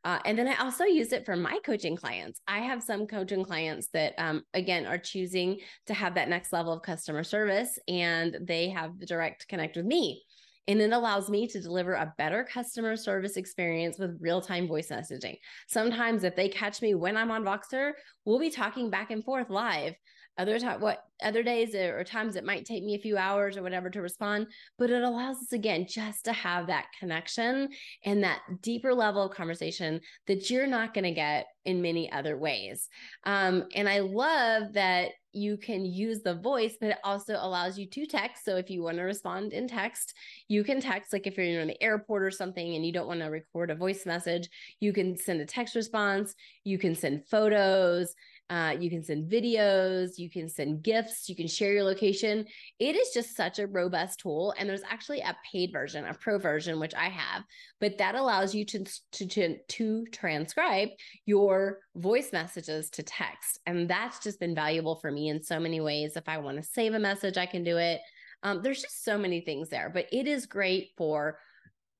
uh, 0.07 0.19
and 0.23 0.39
then 0.39 0.47
I 0.47 0.55
also 0.63 0.85
use 0.85 1.11
it 1.11 1.25
for 1.25 1.35
my 1.35 1.59
coaching 1.65 1.97
clients. 1.97 2.39
I 2.47 2.59
have 2.59 2.81
some 2.81 3.07
coaching 3.07 3.43
clients 3.43 3.89
that, 3.89 4.13
um, 4.17 4.43
again, 4.53 4.85
are 4.85 4.97
choosing 4.97 5.59
to 5.87 5.93
have 5.93 6.15
that 6.15 6.29
next 6.29 6.53
level 6.53 6.71
of 6.71 6.81
customer 6.81 7.25
service 7.25 7.77
and 7.89 8.37
they 8.41 8.69
have 8.69 8.97
the 8.99 9.05
direct 9.05 9.49
connect 9.49 9.75
with 9.75 9.85
me. 9.85 10.23
And 10.69 10.81
it 10.81 10.93
allows 10.93 11.29
me 11.29 11.47
to 11.47 11.61
deliver 11.61 11.93
a 11.93 12.13
better 12.17 12.45
customer 12.45 12.95
service 12.95 13.35
experience 13.35 13.99
with 13.99 14.17
real 14.21 14.41
time 14.41 14.67
voice 14.67 14.89
messaging. 14.89 15.37
Sometimes, 15.67 16.23
if 16.23 16.37
they 16.37 16.47
catch 16.47 16.81
me 16.81 16.93
when 16.93 17.17
I'm 17.17 17.31
on 17.31 17.43
Voxer, 17.43 17.91
we'll 18.23 18.39
be 18.39 18.49
talking 18.49 18.89
back 18.89 19.11
and 19.11 19.23
forth 19.23 19.49
live 19.49 19.93
other 20.37 20.59
time 20.59 20.79
what 20.79 21.03
other 21.23 21.41
days 21.41 21.73
or 21.73 22.03
times 22.03 22.35
it 22.35 22.45
might 22.45 22.65
take 22.65 22.83
me 22.83 22.95
a 22.95 22.99
few 22.99 23.17
hours 23.17 23.57
or 23.57 23.63
whatever 23.63 23.89
to 23.89 24.01
respond 24.01 24.47
but 24.77 24.89
it 24.89 25.01
allows 25.01 25.37
us 25.37 25.51
again 25.51 25.85
just 25.87 26.25
to 26.25 26.33
have 26.33 26.67
that 26.67 26.85
connection 26.99 27.69
and 28.05 28.23
that 28.23 28.39
deeper 28.61 28.93
level 28.93 29.23
of 29.23 29.35
conversation 29.35 29.99
that 30.27 30.49
you're 30.49 30.67
not 30.67 30.93
going 30.93 31.03
to 31.03 31.11
get 31.11 31.47
in 31.67 31.81
many 31.81 32.09
other 32.11 32.37
ways. 32.37 32.87
Um, 33.25 33.65
and 33.75 33.87
i 33.89 33.99
love 33.99 34.73
that 34.73 35.11
you 35.33 35.57
can 35.57 35.85
use 35.85 36.21
the 36.21 36.33
voice 36.33 36.75
but 36.79 36.91
it 36.91 36.97
also 37.03 37.33
allows 37.33 37.77
you 37.77 37.85
to 37.87 38.05
text. 38.05 38.45
So 38.45 38.55
if 38.55 38.69
you 38.69 38.81
want 38.81 38.97
to 38.97 39.03
respond 39.03 39.53
in 39.53 39.67
text 39.67 40.13
you 40.47 40.63
can 40.63 40.79
text. 40.79 41.13
Like 41.13 41.27
if 41.27 41.37
you're 41.37 41.59
in 41.59 41.67
the 41.67 41.83
airport 41.83 42.23
or 42.23 42.31
something 42.31 42.75
and 42.75 42.85
you 42.85 42.93
don't 42.93 43.07
want 43.07 43.19
to 43.19 43.27
record 43.27 43.69
a 43.69 43.75
voice 43.75 44.05
message 44.05 44.49
you 44.79 44.93
can 44.93 45.17
send 45.17 45.41
a 45.41 45.45
text 45.45 45.75
response. 45.75 46.33
You 46.63 46.79
can 46.79 46.95
send 46.95 47.27
photos 47.27 48.15
uh, 48.49 48.75
you 48.79 48.89
can 48.89 49.03
send 49.03 49.29
videos, 49.29 50.17
you 50.17 50.29
can 50.29 50.47
send 50.47 50.81
gifts, 50.81 51.27
you 51.27 51.35
can 51.35 51.47
share 51.47 51.73
your 51.73 51.83
location. 51.83 52.45
It 52.79 52.95
is 52.95 53.09
just 53.13 53.35
such 53.35 53.59
a 53.59 53.67
robust 53.67 54.19
tool. 54.19 54.53
And 54.57 54.69
there's 54.69 54.83
actually 54.89 55.19
a 55.19 55.35
paid 55.51 55.71
version, 55.73 56.05
a 56.05 56.13
pro 56.13 56.37
version, 56.39 56.79
which 56.79 56.95
I 56.95 57.09
have, 57.09 57.43
but 57.81 57.97
that 57.97 58.15
allows 58.15 58.55
you 58.55 58.65
to, 58.65 58.85
to, 59.13 59.27
to, 59.27 59.57
to 59.57 60.05
transcribe 60.13 60.89
your 61.25 61.79
voice 61.95 62.31
messages 62.31 62.89
to 62.91 63.03
text. 63.03 63.59
And 63.65 63.89
that's 63.89 64.19
just 64.19 64.39
been 64.39 64.55
valuable 64.55 64.95
for 64.95 65.11
me 65.11 65.27
in 65.27 65.43
so 65.43 65.59
many 65.59 65.81
ways. 65.81 66.15
If 66.15 66.29
I 66.29 66.37
want 66.37 66.57
to 66.57 66.63
save 66.63 66.93
a 66.93 66.99
message, 66.99 67.37
I 67.37 67.45
can 67.45 67.63
do 67.63 67.77
it. 67.77 67.99
Um, 68.43 68.61
there's 68.63 68.81
just 68.81 69.03
so 69.03 69.17
many 69.17 69.41
things 69.41 69.69
there, 69.69 69.91
but 69.93 70.05
it 70.11 70.27
is 70.27 70.45
great 70.45 70.91
for 70.95 71.39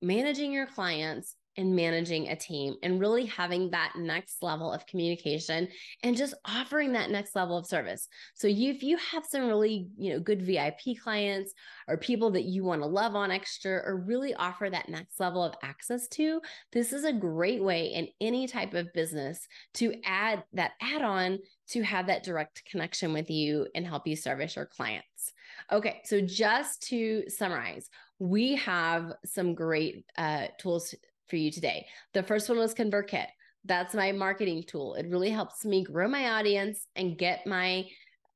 managing 0.00 0.52
your 0.52 0.66
clients 0.66 1.34
and 1.58 1.74
managing 1.74 2.28
a 2.28 2.36
team 2.36 2.76
and 2.82 3.00
really 3.00 3.26
having 3.26 3.70
that 3.70 3.92
next 3.96 4.42
level 4.42 4.72
of 4.72 4.86
communication 4.86 5.68
and 6.04 6.16
just 6.16 6.32
offering 6.46 6.92
that 6.92 7.10
next 7.10 7.34
level 7.34 7.58
of 7.58 7.66
service. 7.66 8.06
So 8.34 8.46
you, 8.46 8.72
if 8.72 8.82
you 8.82 8.96
have 8.96 9.24
some 9.26 9.48
really, 9.48 9.88
you 9.98 10.12
know, 10.12 10.20
good 10.20 10.40
VIP 10.40 10.98
clients 11.02 11.52
or 11.88 11.96
people 11.98 12.30
that 12.30 12.44
you 12.44 12.64
want 12.64 12.80
to 12.80 12.86
love 12.86 13.16
on 13.16 13.32
extra 13.32 13.82
or 13.84 13.96
really 13.96 14.34
offer 14.34 14.70
that 14.70 14.88
next 14.88 15.18
level 15.18 15.42
of 15.42 15.54
access 15.62 16.06
to, 16.08 16.40
this 16.72 16.92
is 16.92 17.04
a 17.04 17.12
great 17.12 17.62
way 17.62 17.86
in 17.86 18.08
any 18.20 18.46
type 18.46 18.74
of 18.74 18.92
business 18.94 19.46
to 19.74 19.94
add 20.04 20.44
that 20.52 20.72
add 20.80 21.02
on 21.02 21.38
to 21.70 21.82
have 21.82 22.06
that 22.06 22.22
direct 22.22 22.62
connection 22.70 23.12
with 23.12 23.28
you 23.30 23.66
and 23.74 23.84
help 23.84 24.06
you 24.06 24.14
service 24.14 24.54
your 24.54 24.66
clients. 24.66 25.32
Okay, 25.72 26.00
so 26.04 26.20
just 26.20 26.82
to 26.88 27.24
summarize, 27.28 27.90
we 28.18 28.56
have 28.56 29.12
some 29.24 29.54
great 29.54 30.04
uh, 30.16 30.46
tools 30.58 30.94
for 31.28 31.36
you 31.36 31.50
today. 31.50 31.86
The 32.14 32.22
first 32.22 32.48
one 32.48 32.58
was 32.58 32.74
ConvertKit. 32.74 33.26
That's 33.64 33.94
my 33.94 34.12
marketing 34.12 34.64
tool. 34.66 34.94
It 34.94 35.06
really 35.08 35.30
helps 35.30 35.64
me 35.64 35.84
grow 35.84 36.08
my 36.08 36.30
audience 36.30 36.86
and 36.96 37.18
get 37.18 37.46
my 37.46 37.86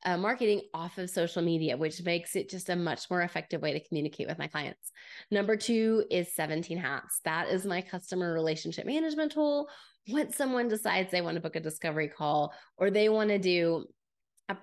uh, 0.04 0.16
marketing 0.16 0.62
off 0.74 0.98
of 0.98 1.08
social 1.10 1.42
media, 1.42 1.76
which 1.76 2.02
makes 2.02 2.34
it 2.34 2.50
just 2.50 2.68
a 2.68 2.76
much 2.76 3.08
more 3.10 3.22
effective 3.22 3.62
way 3.62 3.72
to 3.72 3.88
communicate 3.88 4.26
with 4.26 4.38
my 4.38 4.48
clients. 4.48 4.90
Number 5.30 5.56
two 5.56 6.04
is 6.10 6.34
17 6.34 6.76
Hats. 6.76 7.20
That 7.24 7.48
is 7.48 7.64
my 7.64 7.80
customer 7.80 8.32
relationship 8.32 8.84
management 8.84 9.32
tool. 9.32 9.68
Once 10.08 10.36
someone 10.36 10.66
decides 10.66 11.10
they 11.10 11.20
want 11.20 11.36
to 11.36 11.40
book 11.40 11.54
a 11.54 11.60
discovery 11.60 12.08
call 12.08 12.52
or 12.76 12.90
they 12.90 13.08
want 13.08 13.30
to 13.30 13.38
do 13.38 13.86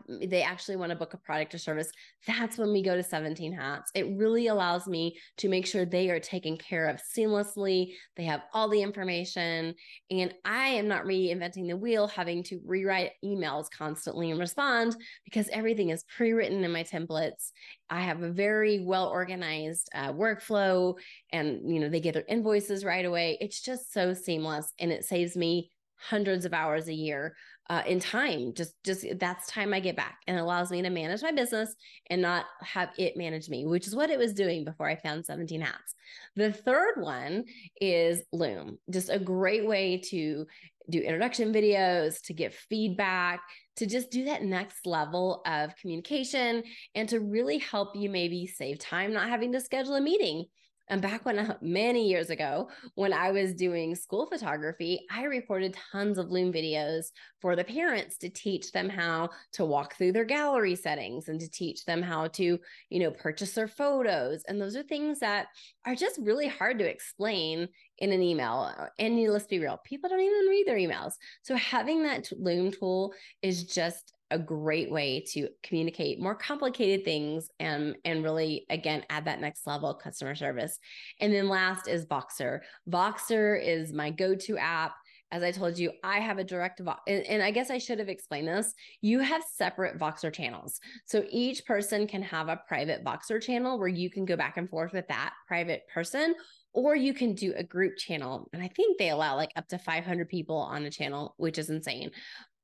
they 0.07 0.41
actually 0.41 0.75
want 0.75 0.91
to 0.91 0.95
book 0.95 1.13
a 1.13 1.17
product 1.17 1.53
or 1.53 1.57
service, 1.57 1.91
that's 2.27 2.57
when 2.57 2.71
we 2.71 2.83
go 2.83 2.95
to 2.95 3.03
17 3.03 3.53
hats. 3.53 3.91
It 3.93 4.07
really 4.15 4.47
allows 4.47 4.87
me 4.87 5.17
to 5.37 5.49
make 5.49 5.65
sure 5.65 5.85
they 5.85 6.09
are 6.09 6.19
taken 6.19 6.57
care 6.57 6.87
of 6.87 7.01
seamlessly. 7.15 7.93
They 8.15 8.23
have 8.23 8.41
all 8.53 8.69
the 8.69 8.81
information, 8.81 9.75
and 10.11 10.33
I 10.45 10.67
am 10.69 10.87
not 10.87 11.05
reinventing 11.05 11.67
the 11.67 11.77
wheel, 11.77 12.07
having 12.07 12.43
to 12.43 12.59
rewrite 12.65 13.11
emails 13.23 13.67
constantly 13.75 14.31
and 14.31 14.39
respond 14.39 14.95
because 15.25 15.49
everything 15.49 15.89
is 15.89 16.03
pre 16.15 16.31
written 16.31 16.63
in 16.63 16.71
my 16.71 16.83
templates. 16.83 17.51
I 17.89 18.01
have 18.01 18.21
a 18.21 18.31
very 18.31 18.83
well 18.85 19.07
organized 19.07 19.89
uh, 19.93 20.13
workflow, 20.13 20.95
and 21.31 21.73
you 21.73 21.79
know, 21.79 21.89
they 21.89 21.99
get 21.99 22.13
their 22.13 22.23
invoices 22.27 22.85
right 22.85 23.05
away. 23.05 23.37
It's 23.41 23.61
just 23.61 23.93
so 23.93 24.13
seamless, 24.13 24.73
and 24.79 24.91
it 24.91 25.05
saves 25.05 25.35
me 25.35 25.71
hundreds 25.99 26.45
of 26.45 26.53
hours 26.53 26.87
a 26.87 26.93
year 26.93 27.35
uh, 27.69 27.83
in 27.85 27.99
time 27.99 28.53
just 28.53 28.73
just 28.83 29.05
that's 29.19 29.47
time 29.47 29.73
i 29.73 29.79
get 29.79 29.95
back 29.95 30.17
and 30.27 30.39
allows 30.39 30.71
me 30.71 30.81
to 30.81 30.89
manage 30.89 31.21
my 31.21 31.31
business 31.31 31.75
and 32.09 32.21
not 32.21 32.45
have 32.61 32.89
it 32.97 33.15
manage 33.15 33.47
me 33.47 33.65
which 33.65 33.85
is 33.85 33.95
what 33.95 34.09
it 34.09 34.17
was 34.17 34.33
doing 34.33 34.63
before 34.65 34.89
i 34.89 34.95
found 34.95 35.25
17 35.25 35.61
hats. 35.61 35.95
The 36.35 36.51
third 36.51 36.95
one 36.97 37.45
is 37.79 38.21
loom 38.31 38.79
just 38.89 39.09
a 39.09 39.19
great 39.19 39.67
way 39.67 40.01
to 40.09 40.45
do 40.89 40.99
introduction 40.99 41.53
videos 41.53 42.21
to 42.23 42.33
give 42.33 42.53
feedback 42.53 43.41
to 43.75 43.85
just 43.85 44.09
do 44.09 44.25
that 44.25 44.43
next 44.43 44.85
level 44.85 45.41
of 45.45 45.75
communication 45.77 46.63
and 46.95 47.07
to 47.09 47.19
really 47.19 47.59
help 47.59 47.95
you 47.95 48.09
maybe 48.09 48.47
save 48.47 48.79
time 48.79 49.13
not 49.13 49.29
having 49.29 49.51
to 49.51 49.61
schedule 49.61 49.95
a 49.95 50.01
meeting 50.01 50.45
and 50.89 51.01
back 51.01 51.25
when 51.25 51.39
uh, 51.39 51.55
many 51.61 52.07
years 52.07 52.29
ago, 52.29 52.69
when 52.95 53.13
I 53.13 53.31
was 53.31 53.53
doing 53.53 53.95
school 53.95 54.25
photography, 54.25 55.05
I 55.11 55.23
recorded 55.23 55.77
tons 55.91 56.17
of 56.17 56.31
Loom 56.31 56.51
videos 56.51 57.07
for 57.39 57.55
the 57.55 57.63
parents 57.63 58.17
to 58.19 58.29
teach 58.29 58.71
them 58.71 58.89
how 58.89 59.29
to 59.53 59.65
walk 59.65 59.95
through 59.95 60.13
their 60.13 60.25
gallery 60.25 60.75
settings 60.75 61.27
and 61.27 61.39
to 61.39 61.49
teach 61.49 61.85
them 61.85 62.01
how 62.01 62.27
to, 62.29 62.59
you 62.89 62.99
know, 62.99 63.11
purchase 63.11 63.53
their 63.53 63.67
photos. 63.67 64.43
And 64.47 64.59
those 64.59 64.75
are 64.75 64.83
things 64.83 65.19
that 65.19 65.47
are 65.85 65.95
just 65.95 66.19
really 66.21 66.47
hard 66.47 66.79
to 66.79 66.89
explain 66.89 67.67
in 67.99 68.11
an 68.11 68.21
email. 68.21 68.73
Uh, 68.77 68.87
and 68.97 69.17
let's 69.31 69.45
be 69.45 69.59
real, 69.59 69.79
people 69.83 70.09
don't 70.09 70.19
even 70.19 70.47
read 70.49 70.65
their 70.67 70.77
emails. 70.77 71.13
So 71.43 71.55
having 71.55 72.03
that 72.03 72.29
Loom 72.37 72.71
tool 72.71 73.13
is 73.41 73.63
just 73.65 74.13
a 74.31 74.39
great 74.39 74.91
way 74.91 75.23
to 75.33 75.47
communicate 75.63 76.21
more 76.21 76.35
complicated 76.35 77.03
things 77.03 77.49
and 77.59 77.95
and 78.05 78.23
really 78.23 78.65
again 78.69 79.03
add 79.09 79.25
that 79.25 79.41
next 79.41 79.65
level 79.65 79.93
customer 79.93 80.35
service. 80.35 80.77
And 81.19 81.33
then 81.33 81.49
last 81.49 81.87
is 81.87 82.05
Voxer. 82.05 82.59
Voxer 82.89 83.59
is 83.61 83.91
my 83.91 84.11
go-to 84.11 84.57
app. 84.57 84.93
As 85.31 85.43
I 85.43 85.51
told 85.51 85.77
you, 85.77 85.91
I 86.03 86.19
have 86.19 86.39
a 86.39 86.43
direct 86.43 86.79
vo- 86.79 86.95
and, 87.07 87.23
and 87.25 87.43
I 87.43 87.51
guess 87.51 87.69
I 87.69 87.77
should 87.77 87.99
have 87.99 88.09
explained 88.09 88.47
this. 88.47 88.73
You 89.01 89.19
have 89.19 89.43
separate 89.55 89.99
Voxer 89.99 90.33
channels. 90.33 90.79
So 91.05 91.23
each 91.29 91.65
person 91.65 92.07
can 92.07 92.23
have 92.23 92.49
a 92.49 92.61
private 92.67 93.03
Voxer 93.03 93.39
channel 93.41 93.77
where 93.77 93.87
you 93.87 94.09
can 94.09 94.25
go 94.25 94.35
back 94.35 94.57
and 94.57 94.67
forth 94.67 94.91
with 94.91 95.07
that 95.07 95.33
private 95.47 95.83
person 95.93 96.33
or 96.73 96.95
you 96.95 97.13
can 97.13 97.33
do 97.33 97.53
a 97.55 97.63
group 97.63 97.97
channel. 97.97 98.49
And 98.53 98.61
I 98.61 98.67
think 98.67 98.97
they 98.97 99.09
allow 99.09 99.35
like 99.35 99.51
up 99.55 99.67
to 99.69 99.79
500 99.79 100.29
people 100.29 100.57
on 100.57 100.85
a 100.85 100.91
channel, 100.91 101.33
which 101.37 101.57
is 101.57 101.69
insane. 101.69 102.11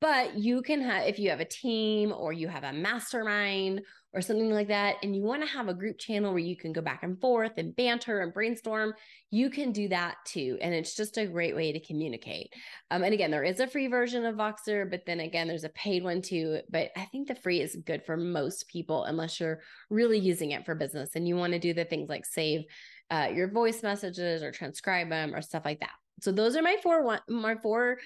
But 0.02 0.38
you 0.38 0.62
can 0.62 0.82
have, 0.82 1.08
if 1.08 1.20
you 1.20 1.30
have 1.30 1.40
a 1.40 1.46
team 1.46 2.14
or 2.16 2.34
you 2.34 2.48
have 2.48 2.64
a 2.64 2.74
mastermind 2.74 3.82
or 4.14 4.22
something 4.22 4.52
like 4.52 4.68
that, 4.68 4.98
and 5.02 5.16
you 5.16 5.24
want 5.24 5.42
to 5.42 5.48
have 5.48 5.68
a 5.68 5.74
group 5.74 5.98
channel 5.98 6.32
where 6.32 6.40
you 6.40 6.56
can 6.56 6.74
go 6.74 6.82
back 6.82 7.04
and 7.04 7.20
forth 7.20 7.54
and 7.58 7.76
banter 7.76 8.20
and 8.20 8.34
brainstorm, 8.34 8.94
you 9.32 9.50
can 9.50 9.72
do 9.72 9.88
that 9.88 10.16
too. 10.26 10.58
And 10.62 10.74
it's 10.74 10.96
just 10.96 11.18
a 11.18 11.26
great 11.26 11.56
way 11.56 11.72
to 11.72 11.80
communicate. 11.80 12.54
Um, 12.92 13.04
and 13.04 13.14
again, 13.14 13.32
there 13.32 13.44
is 13.44 13.60
a 13.60 13.68
free 13.68 13.88
version 13.88 14.26
of 14.26 14.36
Voxer, 14.36 14.90
but 14.90 15.06
then 15.06 15.22
again, 15.22 15.48
there's 15.48 15.64
a 15.64 15.70
paid 15.70 16.04
one 16.04 16.22
too. 16.22 16.60
But 16.70 16.92
I 16.96 17.06
think 17.06 17.28
the 17.28 17.36
free 17.36 17.62
is 17.62 17.76
good 17.86 18.06
for 18.06 18.16
most 18.16 18.68
people 18.68 19.06
unless 19.06 19.40
you're 19.40 19.62
really 19.90 20.20
using 20.20 20.52
it 20.52 20.66
for 20.66 20.76
business 20.76 21.12
and 21.16 21.28
you 21.28 21.36
want 21.36 21.54
to 21.54 21.60
do 21.60 21.74
the 21.74 21.86
things 21.86 22.10
like 22.10 22.26
save 22.26 22.66
uh, 23.10 23.30
your 23.34 23.50
voice 23.50 23.84
messages 23.84 24.44
or 24.44 24.52
transcribe 24.52 25.10
them 25.10 25.34
or 25.34 25.42
stuff 25.42 25.64
like 25.66 25.80
that. 25.80 25.92
So 26.22 26.32
those 26.32 26.56
are 26.56 26.62
my 26.62 26.78
four 26.82 27.04
one 27.04 27.20
my 27.28 27.56
four 27.56 27.98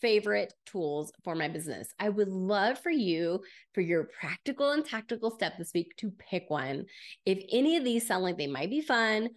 favorite 0.00 0.54
tools 0.64 1.12
for 1.24 1.34
my 1.34 1.48
business. 1.48 1.92
I 1.98 2.08
would 2.08 2.28
love 2.28 2.78
for 2.78 2.90
you, 2.90 3.40
for 3.74 3.80
your 3.80 4.08
practical 4.20 4.70
and 4.70 4.84
tactical 4.84 5.30
step 5.30 5.58
this 5.58 5.72
week, 5.74 5.94
to 5.98 6.12
pick 6.12 6.44
one. 6.48 6.86
If 7.26 7.42
any 7.50 7.76
of 7.76 7.84
these 7.84 8.06
sound 8.06 8.22
like 8.22 8.38
they 8.38 8.46
might 8.46 8.70
be 8.70 8.80
fun, 8.80 9.30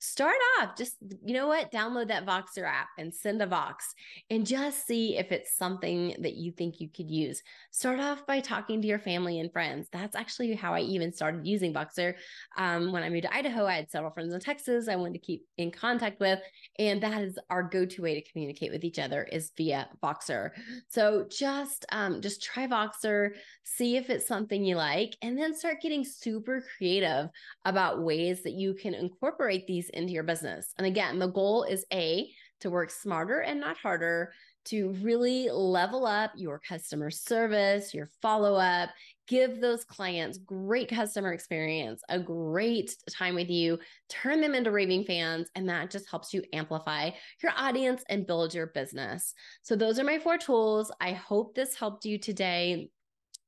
start 0.00 0.36
off 0.58 0.76
just 0.76 0.96
you 1.24 1.34
know 1.34 1.46
what? 1.46 1.70
Download 1.70 2.08
that 2.08 2.26
voxer 2.26 2.64
app 2.66 2.88
and 2.98 3.14
send 3.14 3.42
a 3.42 3.46
vox 3.46 3.94
and 4.30 4.46
just 4.46 4.86
see 4.86 5.16
if 5.16 5.30
it's 5.30 5.56
something 5.56 6.16
that 6.20 6.34
you 6.34 6.52
think 6.52 6.80
you 6.80 6.88
could 6.88 7.10
use. 7.10 7.42
Start 7.70 8.00
off 8.00 8.26
by 8.26 8.40
talking 8.40 8.80
to 8.80 8.88
your 8.88 8.98
family 8.98 9.38
and 9.40 9.52
friends. 9.52 9.88
That's 9.92 10.16
actually 10.16 10.54
how 10.54 10.74
i 10.74 10.80
even 10.80 11.12
started 11.12 11.46
using 11.46 11.72
voxer. 11.72 12.14
Um, 12.56 12.92
when 12.92 13.02
i 13.02 13.08
moved 13.08 13.24
to 13.24 13.34
idaho 13.34 13.66
i 13.66 13.74
had 13.74 13.90
several 13.90 14.12
friends 14.12 14.32
in 14.32 14.40
texas 14.40 14.88
i 14.88 14.96
wanted 14.96 15.14
to 15.14 15.18
keep 15.18 15.44
in 15.58 15.70
contact 15.70 16.18
with 16.18 16.40
and 16.78 17.02
that 17.02 17.22
is 17.22 17.38
our 17.50 17.62
go-to 17.62 18.02
way 18.02 18.14
to 18.14 18.30
communicate 18.30 18.72
with 18.72 18.84
each 18.84 18.98
other 18.98 19.24
is 19.30 19.52
via 19.56 19.88
voxer. 20.02 20.50
So 20.88 21.26
just 21.30 21.84
um, 21.92 22.20
just 22.20 22.42
try 22.42 22.66
voxer 22.66 23.30
see 23.64 23.96
if 23.96 24.10
it's 24.10 24.26
something 24.26 24.64
you 24.64 24.76
like 24.76 25.16
and 25.22 25.38
then 25.38 25.54
start 25.54 25.80
getting 25.80 26.04
super 26.04 26.64
creative 26.76 27.28
about 27.64 28.02
ways 28.02 28.42
that 28.42 28.52
you 28.52 28.74
can 28.74 28.94
incorporate 28.94 29.66
these 29.66 29.89
into 29.94 30.12
your 30.12 30.22
business. 30.22 30.72
And 30.78 30.86
again, 30.86 31.18
the 31.18 31.28
goal 31.28 31.64
is 31.64 31.84
A, 31.92 32.30
to 32.60 32.70
work 32.70 32.90
smarter 32.90 33.40
and 33.40 33.60
not 33.60 33.76
harder, 33.76 34.32
to 34.66 34.90
really 35.00 35.48
level 35.50 36.06
up 36.06 36.32
your 36.36 36.60
customer 36.60 37.10
service, 37.10 37.94
your 37.94 38.10
follow 38.20 38.54
up, 38.54 38.90
give 39.26 39.60
those 39.60 39.84
clients 39.84 40.38
great 40.38 40.88
customer 40.88 41.32
experience, 41.32 42.02
a 42.08 42.18
great 42.18 42.94
time 43.10 43.34
with 43.34 43.48
you, 43.48 43.78
turn 44.08 44.40
them 44.40 44.54
into 44.54 44.70
raving 44.70 45.04
fans, 45.04 45.48
and 45.54 45.68
that 45.68 45.90
just 45.90 46.10
helps 46.10 46.34
you 46.34 46.42
amplify 46.52 47.10
your 47.42 47.52
audience 47.56 48.02
and 48.10 48.26
build 48.26 48.52
your 48.52 48.66
business. 48.68 49.32
So, 49.62 49.76
those 49.76 49.98
are 49.98 50.04
my 50.04 50.18
four 50.18 50.36
tools. 50.36 50.92
I 51.00 51.12
hope 51.12 51.54
this 51.54 51.74
helped 51.74 52.04
you 52.04 52.18
today 52.18 52.90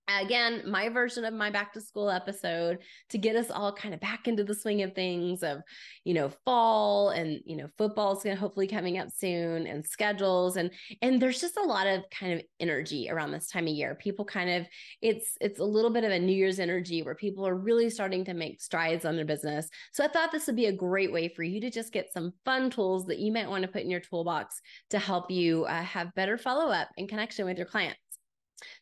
again 0.09 0.63
my 0.67 0.89
version 0.89 1.25
of 1.25 1.33
my 1.33 1.51
back 1.51 1.73
to 1.73 1.81
school 1.81 2.11
episode 2.11 2.79
to 3.09 3.19
get 3.19 3.37
us 3.37 3.51
all 3.51 3.73
kind 3.73 3.95
of 3.95 4.01
back 4.01 4.29
into 4.29 4.45
the 4.45 4.55
swing 4.55 4.83
of 4.83 4.95
things 4.95 5.43
of 5.43 5.59
you 6.05 6.13
know 6.15 6.31
fall 6.45 7.11
and 7.11 7.41
you 7.45 7.57
know 7.57 7.69
football's 7.79 8.23
going 8.23 8.35
to 8.35 8.41
hopefully 8.41 8.67
coming 8.67 8.99
up 8.99 9.09
soon 9.11 9.67
and 9.67 9.87
schedules 9.87 10.57
and 10.57 10.71
and 11.01 11.21
there's 11.21 11.41
just 11.41 11.57
a 11.57 11.63
lot 11.63 11.87
of 11.87 12.03
kind 12.11 12.35
of 12.35 12.43
energy 12.61 13.09
around 13.11 13.33
this 13.33 13.49
time 13.49 13.67
of 13.67 13.73
year. 13.73 13.95
People 13.95 14.25
kind 14.25 14.51
of 14.51 14.67
it's 15.01 15.37
it's 15.41 15.61
a 15.61 15.65
little 15.65 15.91
bit 15.91 16.05
of 16.05 16.11
a 16.11 16.19
new 16.19 16.33
year's 16.33 16.59
energy 16.59 17.03
where 17.03 17.15
people 17.15 17.47
are 17.47 17.55
really 17.55 17.91
starting 17.91 18.25
to 18.25 18.35
make 18.35 18.61
strides 18.61 19.05
on 19.05 19.17
their 19.17 19.25
business. 19.25 19.69
So 19.93 20.05
i 20.05 20.09
thought 20.09 20.33
this 20.33 20.47
would 20.47 20.57
be 20.57 20.67
a 20.67 20.73
great 20.73 21.13
way 21.13 21.29
for 21.29 21.43
you 21.43 21.61
to 21.61 21.71
just 21.71 21.93
get 21.93 22.13
some 22.13 22.33
fun 22.45 22.71
tools 22.71 23.07
that 23.07 23.19
you 23.19 23.33
might 23.33 23.49
want 23.49 23.63
to 23.63 23.69
put 23.69 23.83
in 23.83 23.91
your 23.91 24.01
toolbox 24.01 24.61
to 24.91 24.99
help 24.99 25.31
you 25.31 25.65
uh, 25.65 25.83
have 25.83 26.15
better 26.15 26.37
follow-up 26.37 26.89
and 26.99 27.09
connection 27.09 27.47
with 27.47 27.57
your 27.57 27.67
clients 27.67 28.02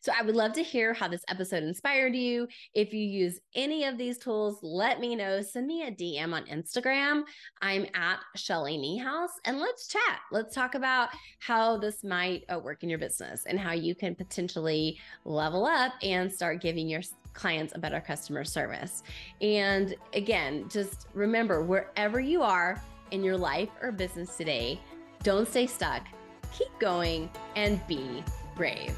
so 0.01 0.13
I 0.19 0.23
would 0.23 0.37
love 0.37 0.53
to 0.55 0.63
hear 0.63 0.95
how 0.95 1.09
this 1.09 1.25
episode 1.29 1.63
inspired 1.63 2.15
you. 2.15 2.49
If 2.75 2.93
you 2.93 3.01
use 3.01 3.41
any 3.55 3.85
of 3.85 3.99
these 3.99 4.19
tools, 4.19 4.59
let 4.63 5.01
me 5.01 5.17
know. 5.17 5.43
Send 5.43 5.67
me 5.67 5.83
a 5.83 5.91
DM 5.91 6.33
on 6.33 6.45
Instagram. 6.47 7.23
I'm 7.63 7.87
at 7.95 8.21
Shelly 8.37 8.79
Niehaus 8.79 9.31
and 9.45 9.59
let's 9.59 9.89
chat. 9.89 10.21
Let's 10.31 10.55
talk 10.55 10.75
about 10.75 11.11
how 11.39 11.77
this 11.77 12.05
might 12.05 12.45
uh, 12.53 12.59
work 12.59 12.83
in 12.83 12.89
your 12.89 12.99
business 12.99 13.45
and 13.47 13.59
how 13.59 13.73
you 13.73 13.95
can 13.95 14.15
potentially 14.15 14.99
level 15.25 15.67
up 15.67 15.93
and 16.03 16.33
start 16.33 16.61
giving 16.61 16.89
your 16.89 17.03
clients 17.33 17.73
a 17.75 17.79
better 17.79 18.01
customer 18.01 18.45
service. 18.45 19.03
And 19.41 19.95
again, 20.15 20.69
just 20.69 21.07
remember 21.15 21.63
wherever 21.63 22.21
you 22.21 22.43
are 22.43 22.83
in 23.11 23.23
your 23.23 23.37
life 23.37 23.69
or 23.83 23.93
business 23.93 24.37
today, 24.37 24.81
don't 25.23 25.49
stay 25.49 25.67
stuck. 25.67 26.07
Keep 26.53 26.79
going 26.79 27.31
and 27.57 27.85
be 27.87 28.25
brave. 28.57 28.97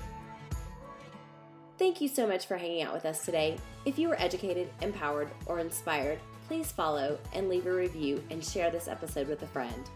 Thank 1.83 2.01
you 2.01 2.07
so 2.07 2.29
much 2.29 2.47
for 2.47 2.57
hanging 2.57 2.83
out 2.83 2.95
with 2.95 3.05
us 3.05 3.25
today. 3.25 3.57
If 3.85 3.99
you 3.99 4.09
were 4.09 4.23
educated, 4.23 4.71
empowered, 4.83 5.33
or 5.47 5.59
inspired, 5.59 6.21
please 6.47 6.71
follow 6.71 7.19
and 7.33 7.49
leave 7.49 7.67
a 7.67 7.73
review 7.73 8.23
and 8.31 8.45
share 8.45 8.71
this 8.71 8.87
episode 8.87 9.27
with 9.27 9.43
a 9.43 9.49
friend. 9.49 9.91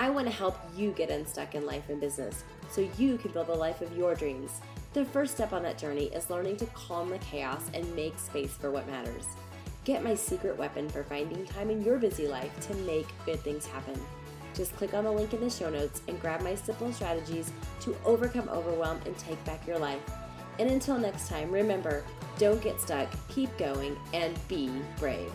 I 0.00 0.10
want 0.10 0.26
to 0.26 0.34
help 0.34 0.58
you 0.76 0.90
get 0.90 1.10
unstuck 1.12 1.54
in 1.54 1.64
life 1.64 1.90
and 1.90 2.00
business 2.00 2.42
so 2.68 2.88
you 2.98 3.18
can 3.18 3.30
build 3.30 3.46
the 3.46 3.54
life 3.54 3.82
of 3.82 3.96
your 3.96 4.16
dreams. 4.16 4.60
The 4.94 5.04
first 5.04 5.34
step 5.34 5.52
on 5.52 5.62
that 5.62 5.78
journey 5.78 6.06
is 6.06 6.28
learning 6.28 6.56
to 6.56 6.66
calm 6.66 7.08
the 7.08 7.18
chaos 7.18 7.70
and 7.72 7.94
make 7.94 8.18
space 8.18 8.54
for 8.54 8.72
what 8.72 8.88
matters. 8.88 9.26
Get 9.84 10.02
my 10.02 10.16
secret 10.16 10.58
weapon 10.58 10.88
for 10.88 11.04
finding 11.04 11.46
time 11.46 11.70
in 11.70 11.84
your 11.84 11.98
busy 11.98 12.26
life 12.26 12.50
to 12.66 12.74
make 12.78 13.06
good 13.24 13.38
things 13.38 13.64
happen. 13.64 14.00
Just 14.54 14.74
click 14.74 14.92
on 14.92 15.04
the 15.04 15.12
link 15.12 15.32
in 15.32 15.40
the 15.40 15.50
show 15.50 15.70
notes 15.70 16.02
and 16.08 16.20
grab 16.20 16.42
my 16.42 16.56
simple 16.56 16.92
strategies 16.92 17.52
to 17.82 17.96
overcome 18.04 18.48
overwhelm 18.48 18.98
and 19.06 19.16
take 19.18 19.42
back 19.44 19.64
your 19.68 19.78
life. 19.78 20.02
And 20.58 20.70
until 20.70 20.98
next 20.98 21.28
time, 21.28 21.50
remember 21.50 22.04
don't 22.38 22.62
get 22.62 22.80
stuck, 22.80 23.08
keep 23.28 23.56
going, 23.58 23.96
and 24.12 24.38
be 24.48 24.70
brave. 24.98 25.32